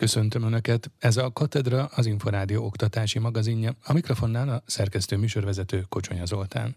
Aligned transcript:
Köszöntöm 0.00 0.42
Önöket, 0.42 0.90
ez 0.98 1.16
a 1.16 1.32
Katedra 1.32 1.88
az 1.94 2.06
Inforádió 2.06 2.64
oktatási 2.64 3.18
magazinja, 3.18 3.72
a 3.84 3.92
mikrofonnál 3.92 4.48
a 4.48 4.62
szerkesztő 4.66 5.16
műsorvezető 5.16 5.84
Kocsonya 5.88 6.24
Zoltán. 6.24 6.76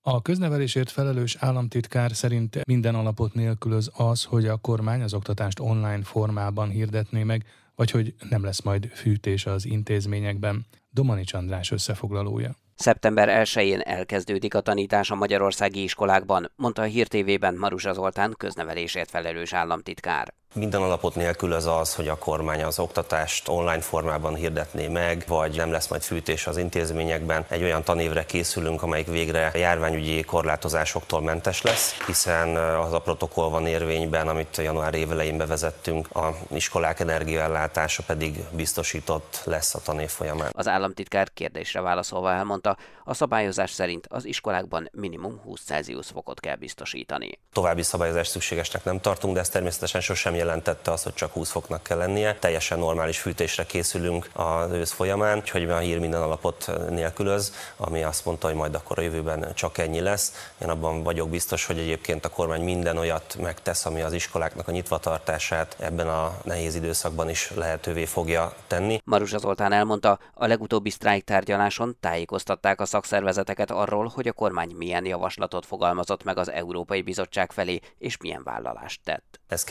A 0.00 0.22
köznevelésért 0.22 0.90
felelős 0.90 1.36
államtitkár 1.38 2.12
szerint 2.14 2.66
minden 2.66 2.94
alapot 2.94 3.34
nélkülöz 3.34 3.90
az, 3.96 4.24
hogy 4.24 4.46
a 4.46 4.56
kormány 4.56 5.02
az 5.02 5.14
oktatást 5.14 5.60
online 5.60 6.02
formában 6.02 6.68
hirdetné 6.68 7.22
meg, 7.22 7.44
vagy 7.74 7.90
hogy 7.90 8.14
nem 8.28 8.44
lesz 8.44 8.62
majd 8.62 8.90
fűtés 8.94 9.46
az 9.46 9.66
intézményekben. 9.66 10.66
Domanics 10.90 11.32
András 11.32 11.70
összefoglalója. 11.70 12.56
Szeptember 12.74 13.46
1-én 13.46 13.80
elkezdődik 13.80 14.54
a 14.54 14.60
tanítás 14.60 15.10
a 15.10 15.14
magyarországi 15.14 15.82
iskolákban, 15.82 16.52
mondta 16.56 16.82
a 16.82 16.84
Hír 16.84 17.06
TV-ben 17.06 17.54
Marusa 17.54 17.92
Zoltán 17.92 18.34
köznevelésért 18.38 19.10
felelős 19.10 19.52
államtitkár. 19.52 20.34
Minden 20.54 20.82
alapot 20.82 21.14
nélkül 21.14 21.52
az 21.52 21.66
az, 21.66 21.94
hogy 21.94 22.08
a 22.08 22.18
kormány 22.18 22.62
az 22.62 22.78
oktatást 22.78 23.48
online 23.48 23.80
formában 23.80 24.34
hirdetné 24.34 24.88
meg, 24.88 25.24
vagy 25.26 25.56
nem 25.56 25.70
lesz 25.72 25.88
majd 25.88 26.02
fűtés 26.02 26.46
az 26.46 26.56
intézményekben. 26.56 27.44
Egy 27.48 27.62
olyan 27.62 27.82
tanévre 27.82 28.24
készülünk, 28.26 28.82
amelyik 28.82 29.06
végre 29.06 29.50
járványügyi 29.54 30.22
korlátozásoktól 30.22 31.20
mentes 31.20 31.62
lesz, 31.62 32.04
hiszen 32.06 32.56
az 32.56 32.92
a 32.92 32.98
protokoll 32.98 33.48
van 33.48 33.66
érvényben, 33.66 34.28
amit 34.28 34.56
január 34.56 34.94
évelején 34.94 35.36
bevezettünk, 35.36 36.16
a 36.16 36.36
iskolák 36.54 37.00
energiaellátása 37.00 38.02
pedig 38.06 38.44
biztosított 38.50 39.40
lesz 39.44 39.74
a 39.74 39.80
tanév 39.80 40.10
folyamán. 40.10 40.50
Az 40.52 40.68
államtitkár 40.68 41.28
kérdésre 41.34 41.80
válaszolva 41.80 42.32
elmondta, 42.32 42.76
a 43.04 43.14
szabályozás 43.14 43.70
szerint 43.70 44.06
az 44.10 44.24
iskolákban 44.24 44.88
minimum 44.92 45.40
20 45.44 45.64
Celsius 45.64 46.06
fokot 46.06 46.40
kell 46.40 46.56
biztosítani. 46.56 47.38
További 47.52 47.82
szabályozást 47.82 48.30
szükségesnek 48.30 48.84
nem 48.84 49.00
tartunk, 49.00 49.34
de 49.34 49.40
ez 49.40 49.48
természetesen 49.48 50.00
sosem 50.00 50.34
jelentette 50.42 50.90
azt, 50.90 51.04
hogy 51.04 51.14
csak 51.14 51.32
20 51.32 51.50
foknak 51.50 51.82
kell 51.82 51.98
lennie. 51.98 52.36
Teljesen 52.38 52.78
normális 52.78 53.18
fűtésre 53.18 53.66
készülünk 53.66 54.28
az 54.32 54.70
ősz 54.70 54.92
folyamán, 54.92 55.38
úgyhogy 55.38 55.70
a 55.70 55.78
hír 55.78 55.98
minden 55.98 56.22
alapot 56.22 56.70
nélkülöz, 56.88 57.52
ami 57.76 58.02
azt 58.02 58.24
mondta, 58.24 58.46
hogy 58.46 58.56
majd 58.56 58.74
akkor 58.74 58.98
a 58.98 59.02
jövőben 59.02 59.54
csak 59.54 59.78
ennyi 59.78 60.00
lesz. 60.00 60.50
Én 60.62 60.68
abban 60.68 61.02
vagyok 61.02 61.28
biztos, 61.28 61.66
hogy 61.66 61.78
egyébként 61.78 62.24
a 62.24 62.28
kormány 62.28 62.62
minden 62.62 62.96
olyat 62.96 63.36
megtesz, 63.40 63.86
ami 63.86 64.02
az 64.02 64.12
iskoláknak 64.12 64.68
a 64.68 64.72
nyitvatartását 64.72 65.76
ebben 65.78 66.08
a 66.08 66.38
nehéz 66.44 66.74
időszakban 66.74 67.28
is 67.28 67.50
lehetővé 67.54 68.04
fogja 68.04 68.54
tenni. 68.66 69.00
Marusa 69.04 69.38
Zoltán 69.38 69.72
elmondta, 69.72 70.18
a 70.34 70.46
legutóbbi 70.46 70.90
sztrájk 70.90 71.24
tárgyaláson 71.24 71.96
tájékoztatták 72.00 72.80
a 72.80 72.84
szakszervezeteket 72.84 73.70
arról, 73.70 74.12
hogy 74.14 74.28
a 74.28 74.32
kormány 74.32 74.70
milyen 74.76 75.04
javaslatot 75.04 75.66
fogalmazott 75.66 76.24
meg 76.24 76.38
az 76.38 76.50
Európai 76.50 77.02
Bizottság 77.02 77.52
felé, 77.52 77.80
és 77.98 78.16
milyen 78.16 78.42
vállalást 78.44 79.00
tett. 79.04 79.40
Ez 79.48 79.64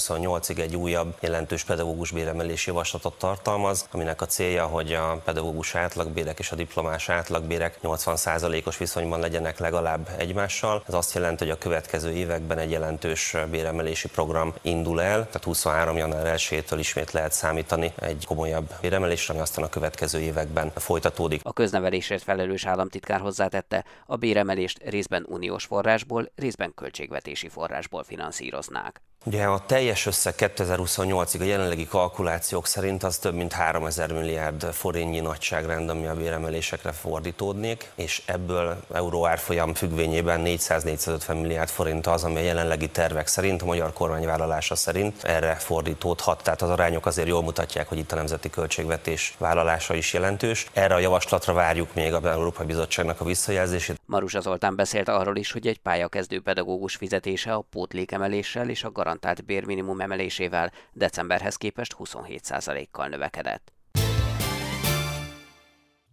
2028-ig 0.00 0.58
egy 0.58 0.76
újabb 0.76 1.14
jelentős 1.20 1.64
pedagógus 1.64 2.10
béremelési 2.10 2.68
javaslatot 2.68 3.18
tartalmaz, 3.18 3.88
aminek 3.90 4.20
a 4.20 4.26
célja, 4.26 4.64
hogy 4.64 4.92
a 4.92 5.20
pedagógus 5.24 5.74
átlagbérek 5.74 6.38
és 6.38 6.52
a 6.52 6.56
diplomás 6.56 7.08
átlagbérek 7.08 7.78
80%-os 7.82 8.78
viszonyban 8.78 9.20
legyenek 9.20 9.58
legalább 9.58 10.08
egymással. 10.18 10.82
Ez 10.88 10.94
azt 10.94 11.14
jelenti, 11.14 11.44
hogy 11.44 11.52
a 11.52 11.58
következő 11.58 12.12
években 12.12 12.58
egy 12.58 12.70
jelentős 12.70 13.36
béremelési 13.50 14.08
program 14.08 14.54
indul 14.62 15.02
el, 15.02 15.26
tehát 15.26 15.44
23. 15.44 15.96
január 15.96 16.34
1-től 16.36 16.76
ismét 16.78 17.12
lehet 17.12 17.32
számítani 17.32 17.92
egy 18.00 18.24
komolyabb 18.26 18.74
béremelésre, 18.80 19.32
ami 19.32 19.42
aztán 19.42 19.64
a 19.64 19.68
következő 19.68 20.20
években 20.20 20.72
folytatódik. 20.76 21.40
A 21.44 21.52
köznevelésért 21.52 22.22
felelős 22.22 22.66
államtitkár 22.66 23.20
hozzátette, 23.20 23.84
a 24.06 24.16
béremelést 24.16 24.78
részben 24.84 25.26
uniós 25.28 25.64
forrásból, 25.64 26.32
részben 26.34 26.74
költségvetési 26.74 27.48
forrásból 27.48 28.02
finanszíroznák. 28.04 29.00
Ugye 29.24 29.44
a 29.44 29.64
teljes 29.66 29.89
összeg 29.90 30.34
2028-ig 30.38 31.40
a 31.40 31.44
jelenlegi 31.44 31.86
kalkulációk 31.86 32.66
szerint 32.66 33.02
az 33.02 33.18
több 33.18 33.34
mint 33.34 33.52
3000 33.52 34.12
milliárd 34.12 34.64
forintnyi 34.72 35.20
nagyságrend, 35.20 35.88
ami 35.88 36.06
a 36.06 36.14
béremelésekre 36.14 36.92
fordítódnék, 36.92 37.90
és 37.94 38.22
ebből 38.26 38.76
euró 38.92 39.26
árfolyam 39.26 39.74
függvényében 39.74 40.42
400-450 40.44 41.40
milliárd 41.40 41.68
forint 41.68 42.06
az, 42.06 42.24
ami 42.24 42.36
a 42.36 42.42
jelenlegi 42.42 42.88
tervek 42.88 43.26
szerint, 43.26 43.62
a 43.62 43.64
magyar 43.64 43.92
kormány 43.92 44.26
vállalása 44.26 44.74
szerint 44.74 45.24
erre 45.24 45.54
fordítódhat. 45.54 46.42
Tehát 46.42 46.62
az 46.62 46.70
arányok 46.70 47.06
azért 47.06 47.28
jól 47.28 47.42
mutatják, 47.42 47.88
hogy 47.88 47.98
itt 47.98 48.12
a 48.12 48.16
nemzeti 48.16 48.50
költségvetés 48.50 49.34
vállalása 49.38 49.94
is 49.94 50.12
jelentős. 50.12 50.66
Erre 50.72 50.94
a 50.94 50.98
javaslatra 50.98 51.52
várjuk 51.52 51.94
még 51.94 52.12
a 52.12 52.30
Európai 52.30 52.66
Bizottságnak 52.66 53.20
a 53.20 53.24
visszajelzését. 53.24 54.00
Marusa 54.06 54.40
Zoltán 54.40 54.76
beszélt 54.76 55.08
arról 55.08 55.36
is, 55.36 55.52
hogy 55.52 55.66
egy 55.66 55.78
pályakezdő 55.78 56.40
pedagógus 56.40 56.94
fizetése 56.94 57.52
a 57.52 57.64
pótlékemeléssel 57.70 58.68
és 58.68 58.84
a 58.84 58.90
garantált 58.90 59.44
bérminimum 59.44 59.78
emelésével 60.00 60.70
decemberhez 60.92 61.56
képest 61.56 61.96
27%-kal 61.98 63.08
növekedett. 63.08 63.72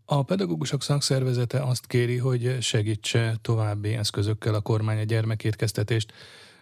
A 0.09 0.23
pedagógusok 0.23 0.81
szakszervezete 0.81 1.59
azt 1.61 1.87
kéri, 1.87 2.17
hogy 2.17 2.61
segítse 2.61 3.33
további 3.41 3.93
eszközökkel 3.93 4.53
a 4.53 4.61
kormány 4.61 4.99
a 4.99 5.03
gyermekétkeztetést, 5.03 6.13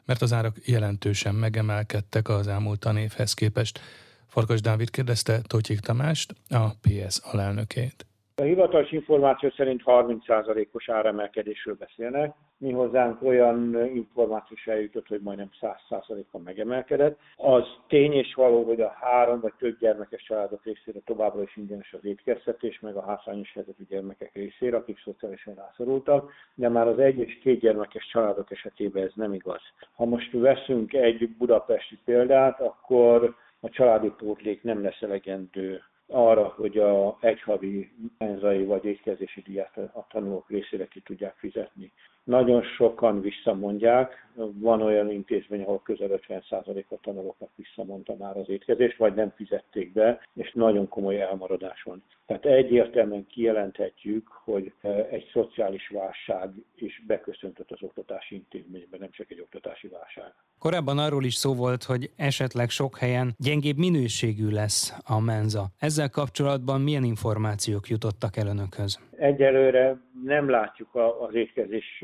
mert 0.05 0.21
az 0.21 0.33
árak 0.33 0.55
jelentősen 0.67 1.35
megemelkedtek 1.35 2.29
az 2.29 2.47
elmúlt 2.47 2.79
tanévhez 2.79 3.33
képest. 3.33 3.79
Farkas 4.27 4.61
Dávid 4.61 4.89
kérdezte 4.89 5.41
Totyik 5.47 5.79
Tamást, 5.79 6.33
a 6.49 6.69
PS 6.81 7.19
alelnökét. 7.31 8.05
A 8.35 8.41
hivatalos 8.41 8.91
információ 8.91 9.49
szerint 9.49 9.81
30%-os 9.85 10.89
áremelkedésről 10.89 11.75
beszélnek. 11.75 12.33
Mi 12.57 12.71
hozzánk 12.71 13.21
olyan 13.21 13.85
információs 13.93 14.67
eljutott, 14.67 15.07
hogy 15.07 15.21
majdnem 15.21 15.49
100%-kal 15.61 16.41
megemelkedett. 16.41 17.19
Az 17.37 17.63
tény 17.87 18.13
és 18.13 18.33
való, 18.33 18.63
hogy 18.63 18.81
a 18.81 18.95
három 19.01 19.39
vagy 19.39 19.53
több 19.57 19.79
gyermekes 19.79 20.23
családok 20.23 20.63
részére 20.63 20.99
továbbra 21.05 21.41
is 21.41 21.57
ingyenes 21.57 21.93
az 21.93 22.05
étkeztetés, 22.05 22.79
meg 22.79 22.95
a 22.95 23.05
hátrányos 23.05 23.53
helyzetű 23.53 23.83
gyermekek 23.89 24.33
részére, 24.33 24.77
akik 24.77 24.99
szociálisan 24.99 25.53
rászorultak, 25.53 26.31
de 26.53 26.69
már 26.69 26.87
az 26.87 26.99
egy 26.99 27.17
és 27.17 27.39
két 27.41 27.59
gyermekes 27.59 28.07
családok 28.07 28.51
esetében 28.51 29.03
ez 29.03 29.11
nem 29.15 29.33
igaz. 29.33 29.61
Ha 29.95 30.05
most 30.05 30.31
veszünk 30.31 30.93
egy 30.93 31.29
budapesti 31.37 31.99
példát, 32.05 32.61
akkor 32.61 33.35
a 33.59 33.69
családi 33.69 34.11
pótlék 34.17 34.63
nem 34.63 34.83
lesz 34.83 35.01
elegendő 35.01 35.81
arra, 36.07 36.43
hogy 36.43 36.77
a 36.77 37.17
egyhavi 37.21 37.91
menzai 38.17 38.63
vagy 38.63 38.85
étkezési 38.85 39.41
díját 39.41 39.77
a 39.77 40.05
tanulók 40.09 40.49
részére 40.49 40.87
ki 40.87 40.99
tudják 40.99 41.35
fizetni. 41.35 41.91
Nagyon 42.25 42.63
sokan 42.63 43.21
visszamondják, 43.21 44.25
van 44.53 44.81
olyan 44.81 45.11
intézmény, 45.11 45.61
ahol 45.61 45.81
közel 45.83 46.19
50% 46.27 46.87
a 46.87 46.95
tanulóknak 47.01 47.49
visszamondta 47.55 48.15
már 48.15 48.37
az 48.37 48.49
étkezést, 48.49 48.97
vagy 48.97 49.13
nem 49.13 49.33
fizették 49.35 49.93
be, 49.93 50.19
és 50.33 50.51
nagyon 50.53 50.87
komoly 50.87 51.21
elmaradás 51.21 51.83
van. 51.83 52.03
Tehát 52.25 52.45
egyértelműen 52.45 53.25
kijelenthetjük, 53.27 54.27
hogy 54.43 54.73
e, 54.81 54.89
egy 54.89 55.29
szociális 55.33 55.87
válság 55.87 56.49
is 56.75 57.03
beköszöntött 57.07 57.71
az 57.71 57.81
oktatási 57.81 58.35
intézményben, 58.35 58.99
nem 58.99 59.11
csak 59.11 59.31
egy 59.31 59.39
oktatási 59.39 59.87
válság. 59.87 60.33
Korábban 60.59 60.97
arról 60.97 61.23
is 61.23 61.33
szó 61.33 61.53
volt, 61.53 61.83
hogy 61.83 62.09
esetleg 62.15 62.69
sok 62.69 62.97
helyen 62.97 63.33
gyengébb 63.37 63.77
minőségű 63.77 64.49
lesz 64.49 64.93
a 65.05 65.19
menza. 65.19 65.65
Ezzel 65.79 66.09
kapcsolatban 66.09 66.81
milyen 66.81 67.03
információk 67.03 67.87
jutottak 67.87 68.37
el 68.37 68.47
önökhöz? 68.47 68.99
Egyelőre 69.17 69.97
nem 70.23 70.49
látjuk 70.49 70.95
az 70.95 71.33
étkezés 71.33 72.03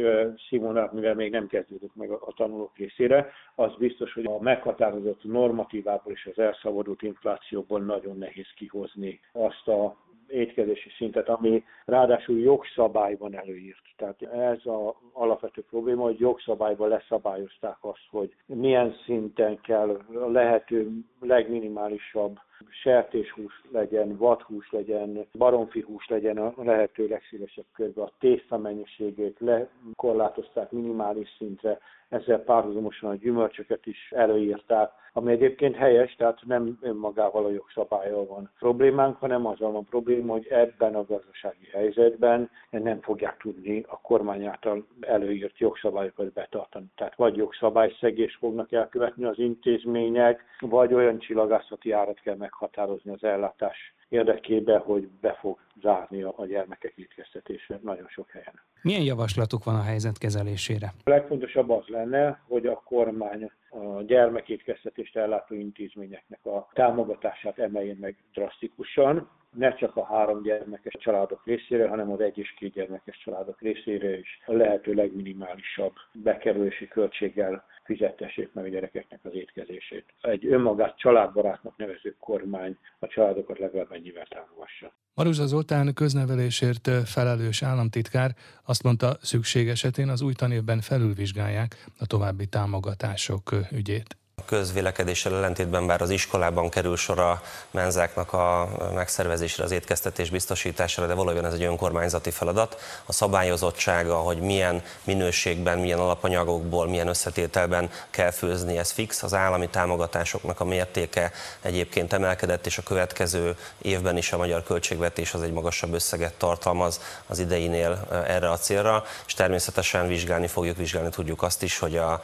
színvonalát, 0.50 0.94
mivel 0.94 1.16
még 1.16 1.32
nem 1.32 1.48
kezdődött 1.48 1.96
meg 1.96 2.10
a 2.12 2.34
tanulók 2.36 2.78
részére. 2.78 3.32
Az 3.56 3.76
biztos, 3.78 4.14
hogy 4.14 4.26
a 4.26 4.40
meghatározott 4.40 5.24
normatívából 5.24 6.14
és 6.14 6.26
az 6.26 6.40
elszabadult 6.40 7.02
inflációból 7.02 7.80
nagyon 7.80 8.18
nehéz 8.18 8.48
kihozni 8.56 9.20
azt 9.32 9.68
a 9.68 9.96
étkezési 10.28 10.90
szintet, 10.90 11.30
ami 11.30 11.64
ráadásul 11.86 12.40
jogszabályban 12.40 13.36
előírt. 13.36 13.82
Tehát 13.98 14.22
ez 14.22 14.60
az 14.64 14.94
alapvető 15.14 15.64
probléma, 15.70 16.04
hogy 16.04 16.20
jogszabályban 16.20 16.90
leszabályozták 16.90 17.78
azt, 17.80 18.08
hogy 18.10 18.36
milyen 18.46 18.96
szinten 19.06 19.62
kell 19.62 19.90
a 20.14 20.30
lehető 20.30 20.92
legminimálisabb 21.20 22.40
sertéshús 22.70 23.62
legyen, 23.72 24.18
vadhús 24.18 24.72
legyen, 24.72 25.26
baromfihús 25.38 26.08
legyen 26.08 26.38
a 26.38 26.54
lehető 26.64 27.08
legszélesebb 27.08 27.66
körben. 27.74 28.04
A 28.06 28.12
tészta 28.20 28.58
mennyiségét 28.58 29.40
lekorlátozták 29.40 30.72
minimális 30.72 31.30
szintre, 31.38 31.80
ezzel 32.12 32.40
párhuzamosan 32.40 33.10
a 33.10 33.16
gyümölcsöket 33.16 33.86
is 33.86 34.12
előírták, 34.16 34.92
ami 35.14 35.32
egyébként 35.32 35.76
helyes, 35.76 36.16
tehát 36.16 36.40
nem 36.46 36.78
önmagával 36.82 37.46
a 37.46 37.52
jogszabályal 37.52 38.26
van 38.26 38.52
problémánk, 38.60 39.18
hanem 39.18 39.46
azzal 39.46 39.72
van 39.72 39.86
probléma, 39.86 40.32
hogy 40.32 40.48
ebben 40.50 40.96
a 40.96 41.06
gazdasági 41.06 41.68
helyzetben 41.72 42.50
nem 42.70 43.02
fogják 43.02 43.38
tudni 43.38 43.86
a 43.88 44.02
kormány 44.02 44.46
által 44.46 44.86
előírt 45.00 45.58
jogszabályokat 45.58 46.34
betartani. 46.34 46.86
Tehát 46.96 47.16
vagy 47.16 47.36
jogszabályszegés 47.36 48.36
fognak 48.36 48.72
elkövetni 48.72 49.26
az 49.26 49.40
intézmények, 49.40 50.44
vagy 50.60 50.94
olyan 50.94 51.20
csillagászati 51.20 51.92
árat 51.92 52.20
kell 52.20 52.38
meghatározni 52.52 53.12
az 53.12 53.24
ellátás 53.24 53.94
érdekében, 54.10 54.80
hogy 54.80 55.08
be 55.22 55.34
fog 55.34 55.60
zárni 55.82 56.22
a 56.22 56.46
gyermekek 56.46 56.94
étkeztetése 56.96 57.80
nagyon 57.84 58.08
sok 58.08 58.30
helyen. 58.30 58.60
Milyen 58.82 59.04
javaslatuk 59.04 59.64
van 59.64 59.76
a 59.76 59.82
helyzet 59.82 60.18
kezelésére? 60.18 60.94
A 61.04 61.10
legfontosabb 61.10 61.70
az 61.70 61.88
lenne, 61.88 62.42
hogy 62.48 62.66
a 62.66 62.82
kormány 62.86 63.52
a 63.70 64.02
gyermekétkeztetést 64.02 65.16
ellátó 65.16 65.56
intézményeknek 65.56 66.46
a 66.46 66.68
támogatását 66.74 67.60
emeljen 67.60 67.98
meg 68.00 68.16
drasztikusan, 68.34 69.30
ne 69.58 69.74
csak 69.74 69.96
a 69.96 70.06
három 70.06 70.42
gyermekes 70.42 70.94
családok 71.00 71.46
részére, 71.46 71.88
hanem 71.88 72.12
az 72.12 72.20
egy 72.20 72.38
és 72.38 72.54
két 72.54 72.74
gyermekes 72.74 73.18
családok 73.24 73.62
részére 73.62 74.18
is 74.18 74.40
a 74.46 74.54
lehető 74.54 74.94
legminimálisabb 74.94 75.94
bekerülési 76.14 76.88
költséggel 76.88 77.66
fizettessék 77.92 78.54
meg 78.54 78.66
a 78.66 78.68
gyerekeknek 78.68 79.20
az 79.24 79.34
étkezését. 79.34 80.06
Egy 80.22 80.46
önmagát 80.46 80.98
családbarátnak 80.98 81.78
nevező 81.78 82.16
kormány 82.20 82.78
a 83.00 83.08
családokat 83.08 83.60
legalább 83.60 83.92
ennyivel 83.92 84.26
támogassa. 84.30 84.94
Maruzsa 85.14 85.46
Zoltán 85.46 85.94
köznevelésért 85.94 86.90
felelős 87.06 87.64
államtitkár 87.64 88.32
azt 88.66 88.84
mondta, 88.84 89.18
szükség 89.22 89.68
esetén 89.68 90.10
az 90.10 90.22
új 90.22 90.34
tanévben 90.34 90.80
felülvizsgálják 90.82 91.86
a 92.00 92.06
további 92.06 92.46
támogatások 92.46 93.52
ügyét 93.72 94.21
közvélekedéssel 94.46 95.36
ellentétben, 95.36 95.88
bár 95.88 96.02
az 96.02 96.10
iskolában 96.10 96.70
kerül 96.70 96.98
sor 96.98 97.20
a 97.20 97.42
menzáknak 97.72 98.34
a 98.34 98.70
megszervezésére, 98.94 99.64
az 99.64 99.72
étkeztetés 99.72 100.30
biztosítására, 100.30 101.08
de 101.08 101.14
valójában 101.14 101.46
ez 101.46 101.54
egy 101.54 101.64
önkormányzati 101.64 102.32
feladat. 102.32 102.80
A 103.06 103.12
szabályozottsága, 103.12 104.16
hogy 104.16 104.40
milyen 104.40 104.84
minőségben, 105.04 105.80
milyen 105.80 106.00
alapanyagokból, 106.00 106.88
milyen 106.88 107.08
összetételben 107.08 107.90
kell 108.10 108.32
főzni, 108.32 108.78
ez 108.78 108.92
fix. 108.92 109.24
Az 109.24 109.34
állami 109.34 109.70
támogatásoknak 109.70 110.60
a 110.60 110.66
mértéke 110.66 111.32
egyébként 111.62 112.14
emelkedett, 112.14 112.66
és 112.66 112.78
a 112.78 112.84
következő 112.84 113.58
évben 113.82 114.18
is 114.18 114.32
a 114.32 114.38
magyar 114.38 114.64
költségvetés 114.64 115.34
az 115.34 115.42
egy 115.42 115.54
magasabb 115.54 115.94
összeget 115.94 116.34
tartalmaz 116.34 117.02
az 117.28 117.40
ideinél 117.40 118.08
erre 118.28 118.50
a 118.50 118.58
célra, 118.58 119.04
és 119.26 119.34
természetesen 119.34 120.08
vizsgálni 120.08 120.48
fogjuk, 120.48 120.78
vizsgálni 120.78 121.10
tudjuk 121.10 121.44
azt 121.44 121.64
is, 121.64 121.80
hogy 121.80 121.98
a 121.98 122.22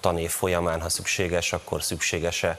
tanév 0.00 0.30
folyamán, 0.30 0.80
ha 0.80 0.88
szükség 0.88 1.17
szükséges, 1.18 1.52
akkor 1.52 1.82
szükséges-e 1.82 2.58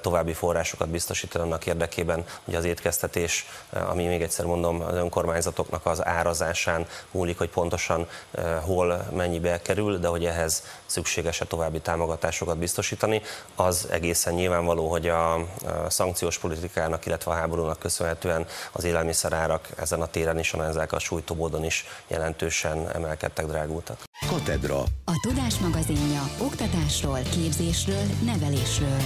további 0.00 0.32
forrásokat 0.32 0.88
biztosítani 0.88 1.44
annak 1.44 1.66
érdekében, 1.66 2.24
hogy 2.44 2.54
az 2.54 2.64
étkeztetés, 2.64 3.46
ami 3.70 4.06
még 4.06 4.22
egyszer 4.22 4.44
mondom, 4.44 4.80
az 4.80 4.94
önkormányzatoknak 4.94 5.86
az 5.86 6.04
árazásán 6.06 6.86
múlik, 7.10 7.38
hogy 7.38 7.48
pontosan 7.48 8.08
hol 8.60 9.06
mennyibe 9.12 9.62
kerül, 9.62 9.98
de 9.98 10.08
hogy 10.08 10.24
ehhez 10.24 10.62
szükséges-e 10.86 11.44
további 11.44 11.80
támogatásokat 11.80 12.58
biztosítani. 12.58 13.22
Az 13.54 13.88
egészen 13.90 14.34
nyilvánvaló, 14.34 14.90
hogy 14.90 15.08
a 15.08 15.46
szankciós 15.88 16.38
politikának, 16.38 17.06
illetve 17.06 17.30
a 17.30 17.34
háborúnak 17.34 17.78
köszönhetően 17.78 18.46
az 18.72 18.84
élelmiszerárak 18.84 19.68
ezen 19.76 20.00
a 20.00 20.06
téren 20.06 20.38
is, 20.38 20.52
a 20.52 20.56
menzák 20.56 20.92
a 20.92 20.98
sújtóbódon 20.98 21.64
is 21.64 21.84
jelentősen 22.06 22.90
emelkedtek, 22.90 23.46
drágultak. 23.46 23.98
Katedra. 24.28 24.78
A 25.04 25.12
Tudás 25.22 25.58
magazinja 25.58 26.22
oktatásról, 26.40 27.18
képzésről, 27.30 27.95
nevelésről. 28.24 29.00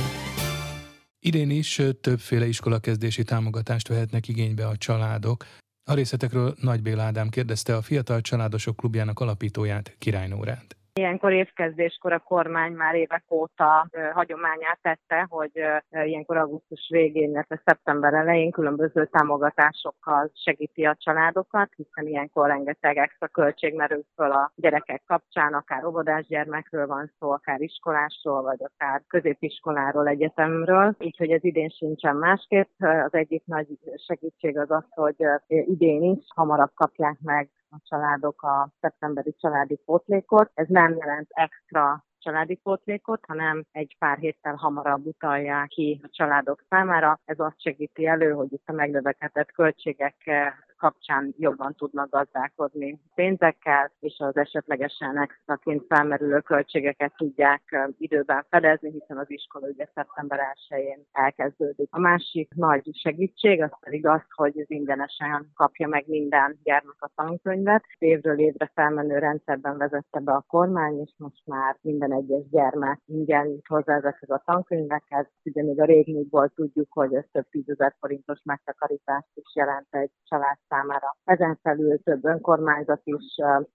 Idén 1.19 1.50
is 1.50 1.82
többféle 2.00 2.46
iskolakezdési 2.46 3.22
támogatást 3.22 3.88
vehetnek 3.88 4.28
igénybe 4.28 4.66
a 4.66 4.76
családok. 4.76 5.44
A 5.90 5.94
részletekről 5.94 6.54
Nagy 6.60 6.82
Béla 6.82 7.02
Ádám 7.02 7.28
kérdezte 7.28 7.76
a 7.76 7.82
Fiatal 7.82 8.20
Családosok 8.20 8.76
Klubjának 8.76 9.20
alapítóját, 9.20 9.94
Király 9.98 10.28
Nórát. 10.28 10.79
Ilyenkor 10.92 11.32
évkezdéskor 11.32 12.12
a 12.12 12.19
kormány 12.19 12.72
már 12.72 12.94
évek 12.94 13.25
óta 13.28 13.88
hagyományát 14.12 14.78
tette, 14.82 15.26
hogy 15.28 15.50
ilyenkor 15.90 16.37
augusztus 16.37 16.88
végén, 16.88 17.31
illetve 17.31 17.60
szeptember 17.64 18.14
elején 18.14 18.50
különböző 18.50 19.06
támogatásokkal 19.06 20.31
segíti 20.34 20.84
a 20.84 20.96
családokat, 20.98 21.69
hiszen 21.76 22.06
ilyenkor 22.06 22.46
rengeteg 22.46 22.96
extra 22.96 23.28
költség 23.28 23.75
merül 23.75 24.02
föl 24.14 24.31
a 24.31 24.52
gyerekek 24.54 25.02
kapcsán, 25.06 25.54
akár 25.54 25.84
óvodás 25.84 26.26
gyermekről 26.26 26.87
van 26.87 27.12
szó, 27.19 27.31
akár 27.31 27.60
iskolásról, 27.60 28.42
vagy 28.42 28.58
akár 28.62 29.02
középiskoláról, 29.08 30.08
egyetemről. 30.08 30.96
Így, 30.98 31.16
hogy 31.16 31.31
ez 31.31 31.44
idén 31.44 31.69
sincsen 31.69 32.16
másképp. 32.16 32.69
Az 32.78 33.14
egyik 33.14 33.42
nagy 33.46 33.66
segítség 34.06 34.58
az 34.58 34.70
az, 34.70 34.84
hogy 34.90 35.16
idén 35.46 36.02
is 36.02 36.25
hamarabb 36.34 36.72
kapják 36.75 37.16
meg 37.22 37.48
a 37.70 37.81
családok 37.88 38.43
a 38.43 38.70
szeptemberi 38.81 39.34
családi 39.40 39.76
pótlékot. 39.84 40.50
Ez 40.55 40.67
nem 40.69 40.96
jelent 40.96 41.28
extra 41.31 42.05
családi 42.19 42.55
pótlékot, 42.55 43.25
hanem 43.26 43.64
egy 43.72 43.96
pár 43.99 44.19
héttel 44.19 44.55
hamarabb 44.55 45.06
utalják 45.06 45.69
ki 45.69 46.00
a 46.02 46.08
családok 46.11 46.64
számára. 46.69 47.20
Ez 47.25 47.38
azt 47.38 47.61
segíti 47.61 48.06
elő, 48.06 48.32
hogy 48.32 48.52
itt 48.52 48.69
a 48.69 48.72
megnövekedett 48.72 49.52
költségek 49.52 50.31
kapcsán 50.80 51.34
jobban 51.38 51.74
tudnak 51.74 52.10
gazdálkodni 52.10 53.00
pénzekkel, 53.14 53.92
és 54.00 54.16
az 54.18 54.36
esetlegesen 54.36 55.18
extraként 55.18 55.84
felmerülő 55.88 56.40
költségeket 56.40 57.12
tudják 57.16 57.62
időben 57.98 58.44
fedezni, 58.48 58.90
hiszen 58.90 59.18
az 59.18 59.30
iskola 59.30 59.66
ugye 59.66 59.86
szeptember 59.94 60.38
1-én 60.68 61.06
elkezdődik. 61.12 61.88
A 61.90 62.00
másik 62.00 62.54
nagy 62.54 62.90
segítség 62.92 63.62
az 63.62 63.70
pedig 63.80 64.06
az, 64.06 64.22
hogy 64.34 64.58
az 64.58 64.70
ingyenesen 64.70 65.50
kapja 65.54 65.88
meg 65.88 66.04
minden 66.06 66.58
gyermek 66.62 66.96
a 66.98 67.10
tankönyvet. 67.14 67.84
Évről 67.98 68.38
évre 68.38 68.70
felmenő 68.74 69.18
rendszerben 69.18 69.76
vezette 69.76 70.20
be 70.20 70.32
a 70.32 70.44
kormány, 70.48 71.00
és 71.00 71.12
most 71.16 71.46
már 71.46 71.76
minden 71.80 72.12
egyes 72.12 72.48
gyermek 72.50 73.00
ingyen 73.06 73.46
jut 73.46 73.66
hozzá 73.66 73.96
ezekhez 73.96 74.30
a 74.30 74.42
tankönyvekhez. 74.44 75.26
Ugye 75.44 75.62
még 75.62 75.80
a 75.80 75.84
régmúltból 75.84 76.48
tudjuk, 76.48 76.92
hogy 76.92 77.14
ez 77.14 77.24
több 77.32 77.48
tízezer 77.50 77.94
forintos 78.00 78.40
megtakarítást 78.44 79.28
is 79.34 79.54
jelent 79.54 79.86
egy 79.90 80.10
család 80.24 80.58
számára. 80.70 81.17
Ezen 81.25 81.58
felül 81.62 82.02
több 82.02 82.25
önkormányzat 82.25 83.00
is 83.05 83.25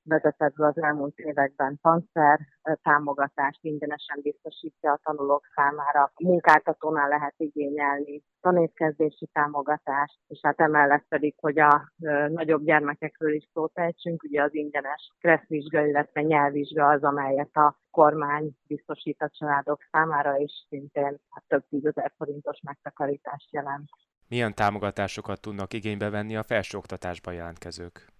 vezetett 0.04 0.56
be 0.56 0.68
az 0.68 0.82
elmúlt 0.82 1.18
években 1.18 1.80
tanszer 1.82 2.40
támogatást 2.82 3.60
ingyenesen 3.62 4.20
biztosítja 4.22 4.92
a 4.92 5.00
tanulók 5.04 5.44
számára. 5.56 6.12
Munkáltatónál 6.24 7.08
lehet 7.08 7.36
igényelni 7.38 8.24
tanévkezdési 8.42 9.30
támogatást, 9.34 10.20
és 10.28 10.40
hát 10.42 10.60
emellett 10.60 11.06
pedig, 11.08 11.36
hogy 11.40 11.60
a 11.60 11.92
nagyobb 12.28 12.64
gyermekekről 12.64 13.34
is 13.34 13.50
szót 13.54 13.78
ejtsünk, 13.78 14.24
ugye 14.24 14.44
az 14.44 14.54
ingyenes 14.54 15.12
kresszvizsga, 15.20 15.86
illetve 15.86 16.22
nyelvvizsga 16.22 16.88
az, 16.88 17.04
amelyet 17.04 17.56
a 17.56 17.78
kormány 17.92 18.52
biztosít 18.68 19.22
a 19.22 19.30
családok 19.30 19.82
számára, 19.92 20.38
és 20.38 20.66
szintén 20.70 21.20
hát 21.30 21.44
több 21.48 21.64
tízezer 21.70 22.12
forintos 22.18 22.60
megtakarítást 22.62 23.52
jelent. 23.52 23.90
Milyen 24.28 24.56
támogatásokat 24.56 25.42
tudnak 25.42 25.74
igénybe 25.74 26.10
venni 26.10 26.36
a 26.36 26.44
felsőoktatásban 26.44 27.34
jelentkezők? 27.34 28.14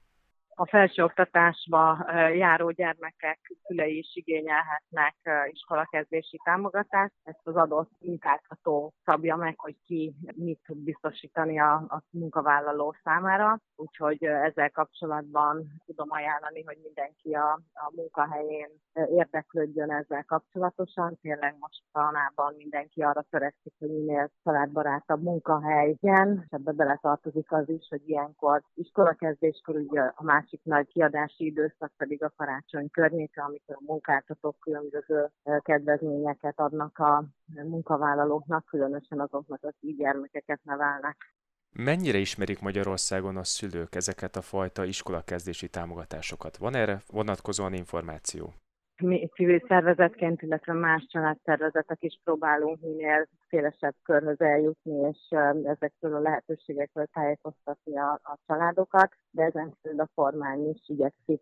A 0.56 0.66
felsőoktatásba 0.68 2.06
járó 2.34 2.72
gyermekek 2.72 3.40
szülei 3.64 3.98
is 3.98 4.12
igényelhetnek 4.14 5.16
iskolakezdési 5.52 6.40
támogatást. 6.44 7.14
Ezt 7.24 7.40
az 7.44 7.56
adott 7.56 7.90
munkáltató 8.00 8.94
szabja 9.06 9.36
meg, 9.36 9.60
hogy 9.60 9.76
ki 9.86 10.16
mit 10.36 10.60
tud 10.66 10.78
biztosítani 10.78 11.60
a, 11.60 11.74
a 11.74 12.04
munkavállaló 12.10 12.96
számára. 13.04 13.60
Úgyhogy 13.76 14.24
ezzel 14.24 14.72
kapcsolatban 14.72 15.82
tudom 15.86 16.08
ajánlani, 16.12 16.64
hogy 16.64 16.78
mindenki 16.84 17.34
a, 17.34 17.60
a 17.74 17.92
munkahelyén 17.96 18.70
érdeklődjön 18.94 19.92
ezzel 19.92 20.24
kapcsolatosan. 20.24 21.18
Tényleg 21.22 21.56
most 21.60 21.84
tanában 21.92 22.54
mindenki 22.58 23.02
arra 23.02 23.26
törekszik, 23.30 23.74
hogy 23.80 23.90
minél 23.90 24.30
családbarátabb 24.44 25.22
munkahely 25.22 25.96
legyen, 26.02 26.42
és 26.44 26.52
ebbe 26.52 26.72
beletartozik 26.72 27.52
az 27.52 27.70
is, 27.70 27.88
hogy 27.90 28.10
ilyenkor 28.10 28.62
iskolakezdéskor 28.74 29.76
ugye 29.76 30.02
a 30.02 30.24
más 30.24 30.45
másik 30.46 30.64
nagy 30.64 30.88
kiadási 30.88 31.46
időszak 31.46 31.94
pedig 31.98 32.24
a 32.24 32.34
karácsony 32.36 32.90
környéke, 32.90 33.42
amikor 33.42 33.76
a 33.76 33.84
munkáltatók 33.86 34.60
különböző 34.60 35.32
kedvezményeket 35.60 36.60
adnak 36.60 36.98
a 36.98 37.26
munkavállalóknak, 37.46 38.66
különösen 38.66 39.20
azoknak, 39.20 39.64
akik 39.64 39.98
gyermekeket 39.98 40.60
nevelnek. 40.64 41.34
Mennyire 41.72 42.18
ismerik 42.18 42.62
Magyarországon 42.62 43.38
a 43.38 43.44
szülők 43.44 43.96
ezeket 43.96 44.36
a 44.36 44.42
fajta 44.42 44.86
iskolakezdési 44.86 45.70
támogatásokat? 45.70 46.58
Van 46.58 46.76
erre 46.76 47.02
vonatkozóan 47.08 47.74
információ? 47.74 48.54
Mi 49.02 49.30
civil 49.34 49.62
szervezetként, 49.68 50.42
illetve 50.42 50.74
más 50.74 51.06
családszervezetek 51.08 52.04
is 52.04 52.20
próbálunk 52.24 52.82
minél 52.82 53.28
szélesebb 53.50 53.96
körhöz 54.04 54.42
eljutni, 54.42 55.10
és 55.10 55.38
ezekről 55.64 56.16
a 56.16 56.20
lehetőségekről 56.20 57.06
tájékoztatni 57.14 57.98
a, 57.98 58.12
a 58.12 58.38
családokat, 58.48 59.12
de 59.32 59.44
ezen 59.44 59.74
a 59.98 60.08
kormány 60.16 60.70
is 60.70 60.82
igyekszik 60.86 61.42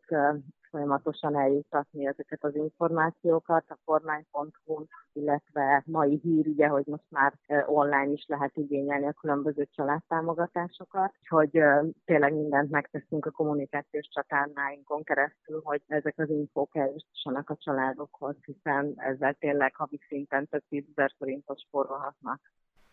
folyamatosan 0.73 1.35
eljuttatni 1.35 2.07
ezeket 2.07 2.43
az 2.43 2.55
információkat 2.55 3.63
a 3.67 3.77
kormány.hu, 3.85 4.85
illetve 5.13 5.83
mai 5.85 6.19
hír, 6.23 6.47
ugye, 6.47 6.67
hogy 6.67 6.83
most 6.85 7.09
már 7.09 7.33
online 7.65 8.11
is 8.11 8.25
lehet 8.27 8.57
igényelni 8.57 9.07
a 9.07 9.13
különböző 9.21 9.67
családtámogatásokat, 9.75 11.13
hogy 11.29 11.63
tényleg 12.05 12.33
mindent 12.33 12.69
megteszünk 12.71 13.25
a 13.25 13.31
kommunikációs 13.31 14.07
csatornáinkon 14.07 15.03
keresztül, 15.03 15.61
hogy 15.63 15.81
ezek 15.87 16.13
az 16.17 16.29
infók 16.29 16.75
eljussanak 16.75 17.49
a 17.49 17.55
családokhoz, 17.55 18.35
hiszen 18.45 18.93
ezzel 18.95 19.33
tényleg 19.33 19.75
havi 19.75 19.99
szinten 20.07 20.47
több 20.47 20.63
tízezer 20.69 21.13
forintot 21.17 21.59
spórolhatnak. 21.59 22.39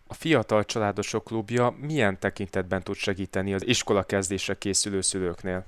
A 0.09 0.15
Fiatal 0.15 0.65
Családosok 0.65 1.25
Klubja 1.25 1.75
milyen 1.81 2.19
tekintetben 2.19 2.83
tud 2.83 2.95
segíteni 2.95 3.55
az 3.55 3.67
iskola 3.67 4.03
kezdésre 4.03 4.55
készülő 4.55 5.01
szülőknél? 5.01 5.65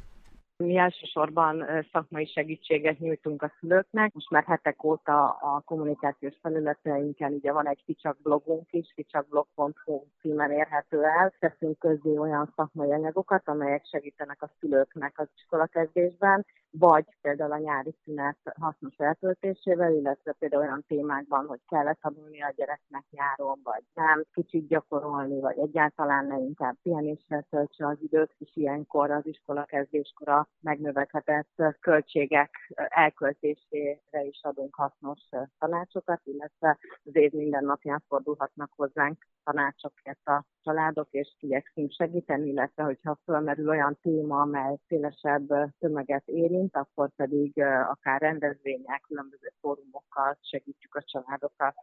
Mi 0.62 0.76
elsősorban 0.76 1.66
szakmai 1.92 2.26
segítséget 2.26 2.98
nyújtunk 2.98 3.42
a 3.42 3.52
szülőknek. 3.60 4.12
Most 4.12 4.30
már 4.30 4.44
hetek 4.44 4.84
óta 4.84 5.28
a 5.28 5.62
kommunikációs 5.64 6.34
felületeinken 6.42 7.32
ugye 7.32 7.52
van 7.52 7.68
egy 7.68 7.82
kicsak 7.84 8.16
blogunk 8.22 8.72
is, 8.72 8.92
kicsakblog.hu 8.94 10.02
címen 10.20 10.50
érhető 10.50 11.02
el. 11.02 11.32
Teszünk 11.38 11.78
közé 11.78 12.16
olyan 12.16 12.52
szakmai 12.56 12.92
anyagokat, 12.92 13.48
amelyek 13.48 13.84
segítenek 13.84 14.42
a 14.42 14.50
szülőknek 14.60 15.18
az 15.18 15.28
iskolakezdésben, 15.36 16.46
vagy 16.78 17.04
például 17.20 17.52
a 17.52 17.58
nyári 17.58 17.94
szünet 18.04 18.38
hasznos 18.60 18.96
eltöltésével, 18.96 19.92
illetve 19.92 20.32
például 20.32 20.62
olyan 20.62 20.84
témákban, 20.86 21.46
hogy 21.46 21.60
kell 21.68 21.94
tanulni 21.94 22.42
a 22.42 22.52
gyereknek 22.56 23.04
nyáron, 23.10 23.60
vagy 23.62 23.82
nem, 23.94 24.24
kicsit 24.32 24.66
gyakorolni, 24.66 25.40
vagy 25.40 25.58
egyáltalán 25.58 26.26
ne 26.26 26.36
inkább 26.36 26.76
pihenéssel 26.82 27.46
töltse 27.50 27.86
az 27.86 27.96
időt, 28.00 28.34
és 28.38 28.50
ilyenkor 28.54 29.10
az 29.10 29.26
iskola 29.26 29.64
kezdéskor 29.64 30.28
a 30.28 30.48
megnövekedett 30.60 31.62
költségek 31.80 32.50
elköltésére 32.74 34.24
is 34.24 34.40
adunk 34.42 34.74
hasznos 34.74 35.20
tanácsokat, 35.58 36.20
illetve 36.24 36.78
az 37.04 37.16
év 37.16 37.32
minden 37.32 37.64
napján 37.64 38.02
fordulhatnak 38.08 38.70
hozzánk 38.76 39.26
tanácsokért 39.44 40.26
a 40.28 40.44
családok, 40.62 41.08
és 41.10 41.36
igyekszünk 41.40 41.92
segíteni, 41.92 42.48
illetve 42.48 42.82
hogyha 42.82 43.18
fölmerül 43.24 43.68
olyan 43.68 43.98
téma, 44.02 44.40
amely 44.40 44.76
szélesebb 44.86 45.48
tömeget 45.78 46.28
érint, 46.28 46.61
akkor 46.70 47.10
pedig 47.16 47.62
akár 47.90 48.20
rendezvények, 48.20 49.00
különböző 49.06 49.52
fórumokkal 49.60 50.38
segítjük 50.40 50.94
a 50.94 51.02
családokat. 51.02 51.74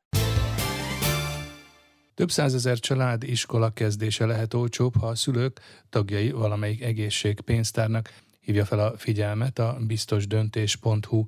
Több 2.14 2.30
százezer 2.30 2.80
család 2.80 3.24
iskola 3.24 3.70
kezdése 3.74 4.26
lehet 4.26 4.54
olcsóbb, 4.54 4.94
ha 5.00 5.08
a 5.08 5.16
szülők 5.16 5.60
tagjai 5.90 6.32
valamelyik 6.32 6.84
egészségpénztárnak 6.84 8.10
hívja 8.40 8.66
fel 8.66 8.80
a 8.80 8.98
figyelmet 8.98 9.60
a 9.60 9.78
biztosdöntés.hu. 9.88 11.24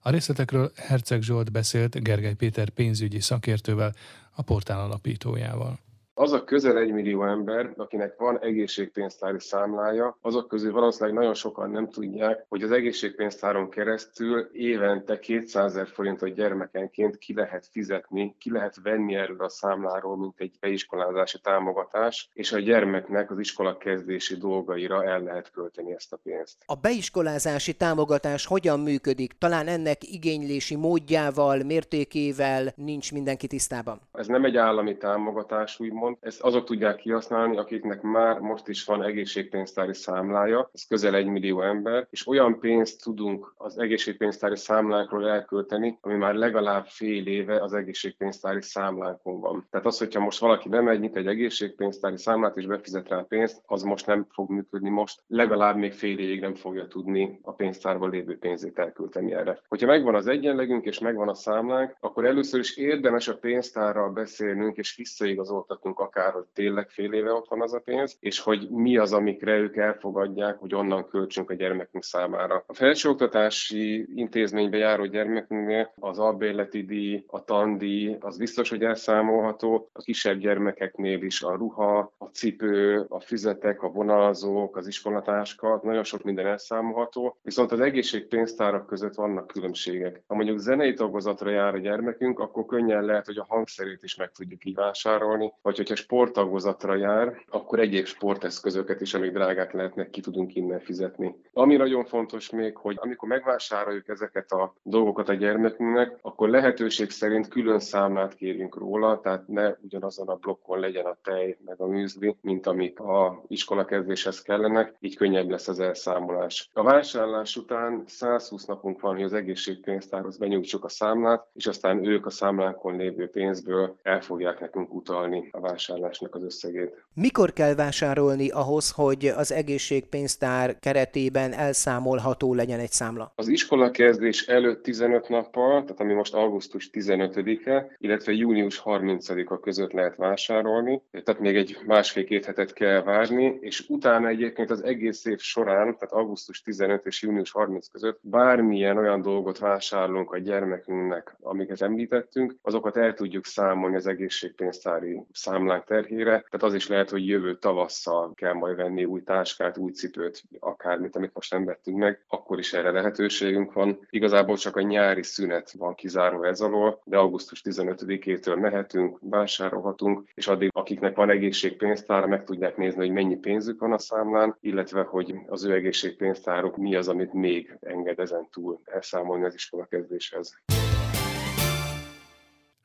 A 0.00 0.10
részletekről 0.10 0.70
Herceg 0.76 1.22
Zsolt 1.22 1.52
beszélt 1.52 2.02
Gergely 2.02 2.34
Péter 2.34 2.68
pénzügyi 2.68 3.20
szakértővel, 3.20 3.92
a 4.34 4.42
portál 4.42 4.80
alapítójával. 4.80 5.78
Az 6.18 6.32
a 6.32 6.44
közel 6.44 6.78
egy 6.78 6.92
millió 6.92 7.24
ember, 7.24 7.72
akinek 7.76 8.14
van 8.18 8.40
egészségpénztári 8.40 9.40
számlája, 9.40 10.18
azok 10.20 10.48
közül 10.48 10.72
valószínűleg 10.72 11.14
nagyon 11.14 11.34
sokan 11.34 11.70
nem 11.70 11.88
tudják, 11.88 12.44
hogy 12.48 12.62
az 12.62 12.70
egészségpénztáron 12.70 13.70
keresztül 13.70 14.48
évente 14.52 15.18
200 15.18 15.64
ezer 15.64 15.86
forintot 15.86 16.34
gyermekenként 16.34 17.18
ki 17.18 17.34
lehet 17.34 17.68
fizetni, 17.70 18.34
ki 18.38 18.50
lehet 18.50 18.76
venni 18.82 19.14
erről 19.14 19.40
a 19.40 19.48
számláról, 19.48 20.16
mint 20.16 20.34
egy 20.36 20.56
beiskolázási 20.60 21.38
támogatás, 21.40 22.28
és 22.32 22.52
a 22.52 22.58
gyermeknek 22.58 23.30
az 23.30 23.38
iskola 23.38 23.76
kezdési 23.76 24.36
dolgaira 24.36 25.04
el 25.04 25.22
lehet 25.22 25.50
költeni 25.50 25.92
ezt 25.92 26.12
a 26.12 26.18
pénzt. 26.22 26.56
A 26.66 26.74
beiskolázási 26.74 27.74
támogatás 27.74 28.46
hogyan 28.46 28.80
működik? 28.80 29.38
Talán 29.38 29.66
ennek 29.66 30.12
igénylési 30.12 30.76
módjával, 30.76 31.62
mértékével 31.62 32.72
nincs 32.76 33.12
mindenki 33.12 33.46
tisztában? 33.46 34.00
Ez 34.12 34.26
nem 34.26 34.44
egy 34.44 34.56
állami 34.56 34.96
támogatás, 34.96 35.80
úgymond, 35.80 36.04
úgymond. 36.06 36.16
Ezt 36.20 36.40
azok 36.40 36.64
tudják 36.64 36.96
kihasználni, 36.96 37.56
akiknek 37.56 38.02
már 38.02 38.38
most 38.38 38.68
is 38.68 38.84
van 38.84 39.02
egészségpénztári 39.02 39.94
számlája, 39.94 40.70
ez 40.72 40.86
közel 40.86 41.14
egy 41.14 41.26
millió 41.26 41.62
ember, 41.62 42.06
és 42.10 42.26
olyan 42.26 42.58
pénzt 42.58 43.02
tudunk 43.02 43.54
az 43.56 43.78
egészségpénztári 43.78 44.56
számlánkról 44.56 45.28
elkölteni, 45.28 45.98
ami 46.00 46.14
már 46.14 46.34
legalább 46.34 46.86
fél 46.86 47.26
éve 47.26 47.62
az 47.62 47.72
egészségpénztári 47.72 48.62
számlánkon 48.62 49.40
van. 49.40 49.66
Tehát 49.70 49.86
az, 49.86 49.98
hogyha 49.98 50.20
most 50.20 50.38
valaki 50.38 50.68
bemegy, 50.68 51.00
nyit 51.00 51.16
egy 51.16 51.26
egészségpénztári 51.26 52.18
számlát 52.18 52.56
és 52.56 52.66
befizet 52.66 53.08
rá 53.08 53.24
pénzt, 53.28 53.62
az 53.66 53.82
most 53.82 54.06
nem 54.06 54.26
fog 54.30 54.50
működni 54.50 54.88
most, 54.88 55.22
legalább 55.26 55.76
még 55.76 55.92
fél 55.92 56.18
évig 56.18 56.40
nem 56.40 56.54
fogja 56.54 56.86
tudni 56.86 57.38
a 57.42 57.52
pénztárban 57.52 58.10
lévő 58.10 58.38
pénzét 58.38 58.78
elkölteni 58.78 59.32
erre. 59.32 59.60
Hogyha 59.68 59.86
megvan 59.86 60.14
az 60.14 60.26
egyenlegünk 60.26 60.84
és 60.84 60.98
megvan 60.98 61.28
a 61.28 61.34
számlánk, 61.34 61.96
akkor 62.00 62.24
először 62.24 62.60
is 62.60 62.76
érdemes 62.76 63.28
a 63.28 63.38
pénztárral 63.38 64.10
beszélnünk 64.10 64.76
és 64.76 64.96
visszaigazoltatnunk 64.96 65.95
tudjuk 65.96 66.16
akár, 66.16 66.32
hogy 66.32 66.44
tényleg 66.54 66.88
fél 66.88 67.12
éve 67.12 67.32
ott 67.32 67.48
van 67.48 67.62
az 67.62 67.74
a 67.74 67.78
pénz, 67.78 68.16
és 68.20 68.40
hogy 68.40 68.70
mi 68.70 68.96
az, 68.96 69.12
amikre 69.12 69.56
ők 69.56 69.76
elfogadják, 69.76 70.58
hogy 70.58 70.74
onnan 70.74 71.08
költsünk 71.08 71.50
a 71.50 71.54
gyermekünk 71.54 72.04
számára. 72.04 72.64
A 72.66 72.74
felsőoktatási 72.74 74.06
intézménybe 74.14 74.76
járó 74.76 75.04
gyermekünknél 75.04 75.92
az 76.00 76.18
albérleti 76.18 76.84
díj, 76.84 77.24
a 77.26 77.44
tandíj, 77.44 78.16
az 78.20 78.38
biztos, 78.38 78.70
hogy 78.70 78.82
elszámolható, 78.82 79.88
a 79.92 80.02
kisebb 80.02 80.38
gyermekeknél 80.38 81.22
is 81.22 81.42
a 81.42 81.54
ruha, 81.54 82.12
a 82.18 82.24
cipő, 82.24 83.06
a 83.08 83.20
füzetek, 83.20 83.82
a 83.82 83.88
vonalzók, 83.88 84.76
az 84.76 84.86
iskolatáska, 84.86 85.80
nagyon 85.82 86.04
sok 86.04 86.22
minden 86.22 86.46
elszámolható, 86.46 87.36
viszont 87.42 87.72
az 87.72 87.80
egészségpénztárak 87.80 88.86
között 88.86 89.14
vannak 89.14 89.46
különbségek. 89.46 90.22
Ha 90.26 90.34
mondjuk 90.34 90.58
zenei 90.58 90.94
tagozatra 90.94 91.50
jár 91.50 91.74
a 91.74 91.78
gyermekünk, 91.78 92.38
akkor 92.38 92.66
könnyen 92.66 93.04
lehet, 93.04 93.26
hogy 93.26 93.38
a 93.38 93.46
hangszerét 93.48 94.02
is 94.02 94.16
meg 94.16 94.30
tudjuk 94.30 94.64
így 94.64 94.74
vásárolni, 94.74 95.52
vagy 95.62 95.85
hogyha 95.88 96.02
sporttagozatra 96.04 96.94
jár, 96.94 97.42
akkor 97.48 97.80
egyéb 97.80 98.06
sporteszközöket 98.06 99.00
is, 99.00 99.14
amik 99.14 99.32
drágák 99.32 99.72
lehetnek, 99.72 100.10
ki 100.10 100.20
tudunk 100.20 100.54
innen 100.54 100.80
fizetni. 100.80 101.34
Ami 101.52 101.76
nagyon 101.76 102.04
fontos 102.04 102.50
még, 102.50 102.76
hogy 102.76 102.96
amikor 103.00 103.28
megvásároljuk 103.28 104.08
ezeket 104.08 104.52
a 104.52 104.74
dolgokat 104.82 105.28
a 105.28 105.34
gyermekünknek, 105.34 106.18
akkor 106.22 106.48
lehetőség 106.48 107.10
szerint 107.10 107.48
külön 107.48 107.78
számlát 107.78 108.34
kérünk 108.34 108.76
róla, 108.76 109.20
tehát 109.20 109.48
ne 109.48 109.74
ugyanazon 109.80 110.28
a 110.28 110.34
blokkon 110.34 110.78
legyen 110.78 111.04
a 111.04 111.16
tej 111.22 111.58
meg 111.64 111.80
a 111.80 111.86
műzli, 111.86 112.36
mint 112.40 112.66
amik 112.66 113.00
a 113.00 113.42
iskola 113.48 113.84
kezdéshez 113.84 114.42
kellenek, 114.42 114.94
így 115.00 115.16
könnyebb 115.16 115.50
lesz 115.50 115.68
az 115.68 115.80
elszámolás. 115.80 116.70
A 116.72 116.82
vásárlás 116.82 117.56
után 117.56 118.02
120 118.06 118.64
napunk 118.64 119.00
van, 119.00 119.14
hogy 119.14 119.22
az 119.22 119.32
egészségpénztárhoz 119.32 120.38
benyújtsuk 120.38 120.84
a 120.84 120.88
számlát, 120.88 121.46
és 121.54 121.66
aztán 121.66 122.04
ők 122.04 122.26
a 122.26 122.30
számlánkon 122.30 122.96
lévő 122.96 123.28
pénzből 123.30 123.96
el 124.02 124.20
fogják 124.20 124.60
nekünk 124.60 124.94
utalni 124.94 125.48
a 125.52 125.60
vásárlásnak 125.76 126.34
az 126.34 126.42
összegét. 126.42 127.04
Mikor 127.14 127.52
kell 127.52 127.74
vásárolni 127.74 128.50
ahhoz, 128.50 128.90
hogy 128.90 129.26
az 129.26 129.52
egészségpénztár 129.52 130.78
keretében 130.78 131.52
elszámolható 131.52 132.54
legyen 132.54 132.78
egy 132.80 132.90
számla? 132.90 133.32
Az 133.34 133.48
iskola 133.48 133.90
kezdés 133.90 134.46
előtt 134.46 134.82
15 134.82 135.28
nappal, 135.28 135.82
tehát 135.82 136.00
ami 136.00 136.12
most 136.12 136.34
augusztus 136.34 136.90
15-e, 136.92 137.96
illetve 137.98 138.32
június 138.32 138.82
30-a 138.84 139.60
között 139.60 139.92
lehet 139.92 140.16
vásárolni, 140.16 141.02
tehát 141.10 141.40
még 141.40 141.56
egy 141.56 141.78
másfél-két 141.86 142.44
hetet 142.44 142.72
kell 142.72 143.02
várni, 143.02 143.58
és 143.60 143.84
utána 143.88 144.28
egyébként 144.28 144.70
az 144.70 144.84
egész 144.84 145.24
év 145.24 145.38
során, 145.38 145.84
tehát 145.84 146.12
augusztus 146.12 146.62
15 146.62 147.06
és 147.06 147.22
június 147.22 147.50
30 147.50 147.88
között 147.88 148.18
bármilyen 148.22 148.96
olyan 148.96 149.22
dolgot 149.22 149.58
vásárolunk 149.58 150.32
a 150.32 150.38
gyermekünknek, 150.38 151.36
amiket 151.40 151.82
említettünk, 151.82 152.54
azokat 152.62 152.96
el 152.96 153.14
tudjuk 153.14 153.44
számolni 153.44 153.96
az 153.96 154.06
egészségpénztári 154.06 155.24
számlánk 155.66 155.84
terhére, 155.84 156.30
tehát 156.30 156.62
az 156.62 156.74
is 156.74 156.88
lehet, 156.88 157.10
hogy 157.10 157.28
jövő 157.28 157.58
tavasszal 157.58 158.34
kell 158.34 158.52
majd 158.52 158.76
venni 158.76 159.04
új 159.04 159.22
táskát, 159.22 159.78
új 159.78 159.90
cipőt, 159.90 160.42
akármit, 160.60 161.16
amit 161.16 161.34
most 161.34 161.52
nem 161.52 161.64
vettünk 161.64 161.96
meg, 161.96 162.24
akkor 162.28 162.58
is 162.58 162.72
erre 162.72 162.90
lehetőségünk 162.90 163.72
van. 163.72 164.06
Igazából 164.10 164.56
csak 164.56 164.76
a 164.76 164.80
nyári 164.80 165.22
szünet 165.22 165.72
van 165.72 165.94
kizárva 165.94 166.46
ez 166.46 166.60
alól, 166.60 167.00
de 167.04 167.16
augusztus 167.16 167.62
15-től 167.64 168.60
mehetünk, 168.60 169.18
vásárolhatunk, 169.20 170.28
és 170.34 170.46
addig 170.46 170.70
akiknek 170.72 171.16
van 171.16 171.30
egészségpénztára, 171.30 172.26
meg 172.26 172.44
tudják 172.44 172.76
nézni, 172.76 173.00
hogy 173.00 173.14
mennyi 173.14 173.36
pénzük 173.36 173.80
van 173.80 173.92
a 173.92 173.98
számlán, 173.98 174.56
illetve 174.60 175.02
hogy 175.02 175.34
az 175.46 175.64
ő 175.64 175.72
egészségpénztáruk 175.72 176.76
mi 176.76 176.96
az, 176.96 177.08
amit 177.08 177.32
még 177.32 177.76
enged 177.80 178.18
ezen 178.18 178.48
túl 178.50 178.80
elszámolni 178.84 179.44
az 179.44 179.54
iskola 179.54 179.84
kezdéshez. 179.84 180.58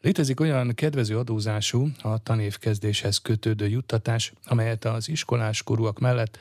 Létezik 0.01 0.39
olyan 0.39 0.73
kedvező 0.73 1.17
adózású, 1.17 1.87
a 2.01 2.23
tanévkezdéshez 2.23 3.17
kötődő 3.17 3.67
juttatás, 3.67 4.33
amelyet 4.45 4.85
az 4.85 5.09
iskolás 5.09 5.63
korúak 5.63 5.99
mellett 5.99 6.37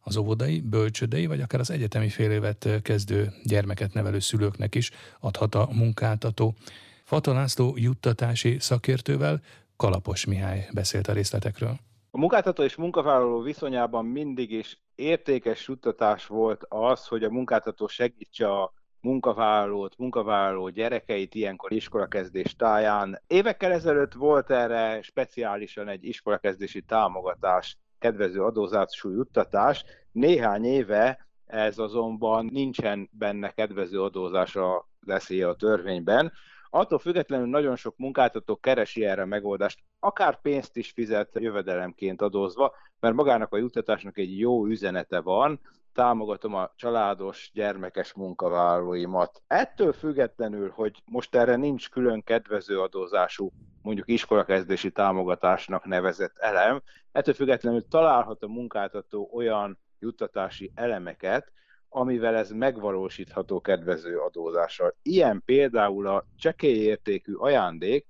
az 0.00 0.16
óvodai, 0.16 0.60
bölcsödei 0.60 1.26
vagy 1.26 1.40
akár 1.40 1.60
az 1.60 1.70
egyetemi 1.70 2.08
fél 2.08 2.30
évet 2.30 2.68
kezdő 2.82 3.32
gyermeket 3.44 3.92
nevelő 3.92 4.18
szülőknek 4.18 4.74
is 4.74 4.90
adhat 5.20 5.54
a 5.54 5.68
munkáltató. 5.72 6.54
Fata 7.04 7.32
László 7.32 7.74
juttatási 7.76 8.56
szakértővel 8.58 9.40
Kalapos 9.76 10.24
Mihály 10.24 10.68
beszélt 10.72 11.08
a 11.08 11.12
részletekről. 11.12 11.76
A 12.10 12.18
munkáltató 12.18 12.62
és 12.62 12.76
munkavállaló 12.76 13.40
viszonyában 13.40 14.04
mindig 14.04 14.50
is 14.50 14.80
értékes 14.94 15.68
juttatás 15.68 16.26
volt 16.26 16.64
az, 16.68 17.06
hogy 17.06 17.24
a 17.24 17.30
munkáltató 17.30 17.86
segítse 17.86 18.50
a 18.50 18.72
munkavállalót, 19.04 19.98
munkavállaló 19.98 20.68
gyerekeit 20.68 21.34
ilyenkor 21.34 21.72
iskolakezdés 21.72 22.56
táján. 22.56 23.20
Évekkel 23.26 23.72
ezelőtt 23.72 24.12
volt 24.12 24.50
erre 24.50 25.02
speciálisan 25.02 25.88
egy 25.88 26.04
iskolakezdési 26.04 26.82
támogatás, 26.82 27.78
kedvező 27.98 28.42
adózású 28.42 29.10
juttatás. 29.10 29.84
Néhány 30.12 30.64
éve 30.64 31.26
ez 31.46 31.78
azonban 31.78 32.48
nincsen 32.52 33.08
benne 33.12 33.50
kedvező 33.50 34.02
adózásra 34.02 34.88
leszélye 35.00 35.48
a 35.48 35.56
törvényben. 35.56 36.32
Attól 36.70 36.98
függetlenül 36.98 37.46
nagyon 37.46 37.76
sok 37.76 37.96
munkáltató 37.96 38.56
keresi 38.56 39.04
erre 39.04 39.22
a 39.22 39.26
megoldást, 39.26 39.78
akár 39.98 40.40
pénzt 40.40 40.76
is 40.76 40.90
fizet 40.90 41.30
jövedelemként 41.34 42.22
adózva, 42.22 42.74
mert 43.00 43.14
magának 43.14 43.52
a 43.52 43.56
juttatásnak 43.56 44.18
egy 44.18 44.38
jó 44.38 44.66
üzenete 44.66 45.20
van, 45.20 45.60
támogatom 45.94 46.54
a 46.54 46.70
családos, 46.76 47.50
gyermekes 47.54 48.12
munkavállalóimat. 48.12 49.42
Ettől 49.46 49.92
függetlenül, 49.92 50.70
hogy 50.70 51.02
most 51.04 51.34
erre 51.34 51.56
nincs 51.56 51.88
külön 51.90 52.22
kedvező 52.22 52.80
adózású 52.80 53.50
mondjuk 53.82 54.08
iskolakezdési 54.08 54.90
támogatásnak 54.90 55.84
nevezett 55.84 56.38
elem, 56.38 56.82
ettől 57.12 57.34
függetlenül 57.34 57.88
találhat 57.88 58.42
a 58.42 58.48
munkáltató 58.48 59.30
olyan 59.32 59.78
juttatási 59.98 60.72
elemeket, 60.74 61.52
amivel 61.88 62.34
ez 62.34 62.50
megvalósítható 62.50 63.60
kedvező 63.60 64.18
adózással. 64.18 64.94
Ilyen 65.02 65.42
például 65.44 66.06
a 66.06 66.26
csekély 66.36 66.78
értékű 66.78 67.34
ajándék, 67.34 68.06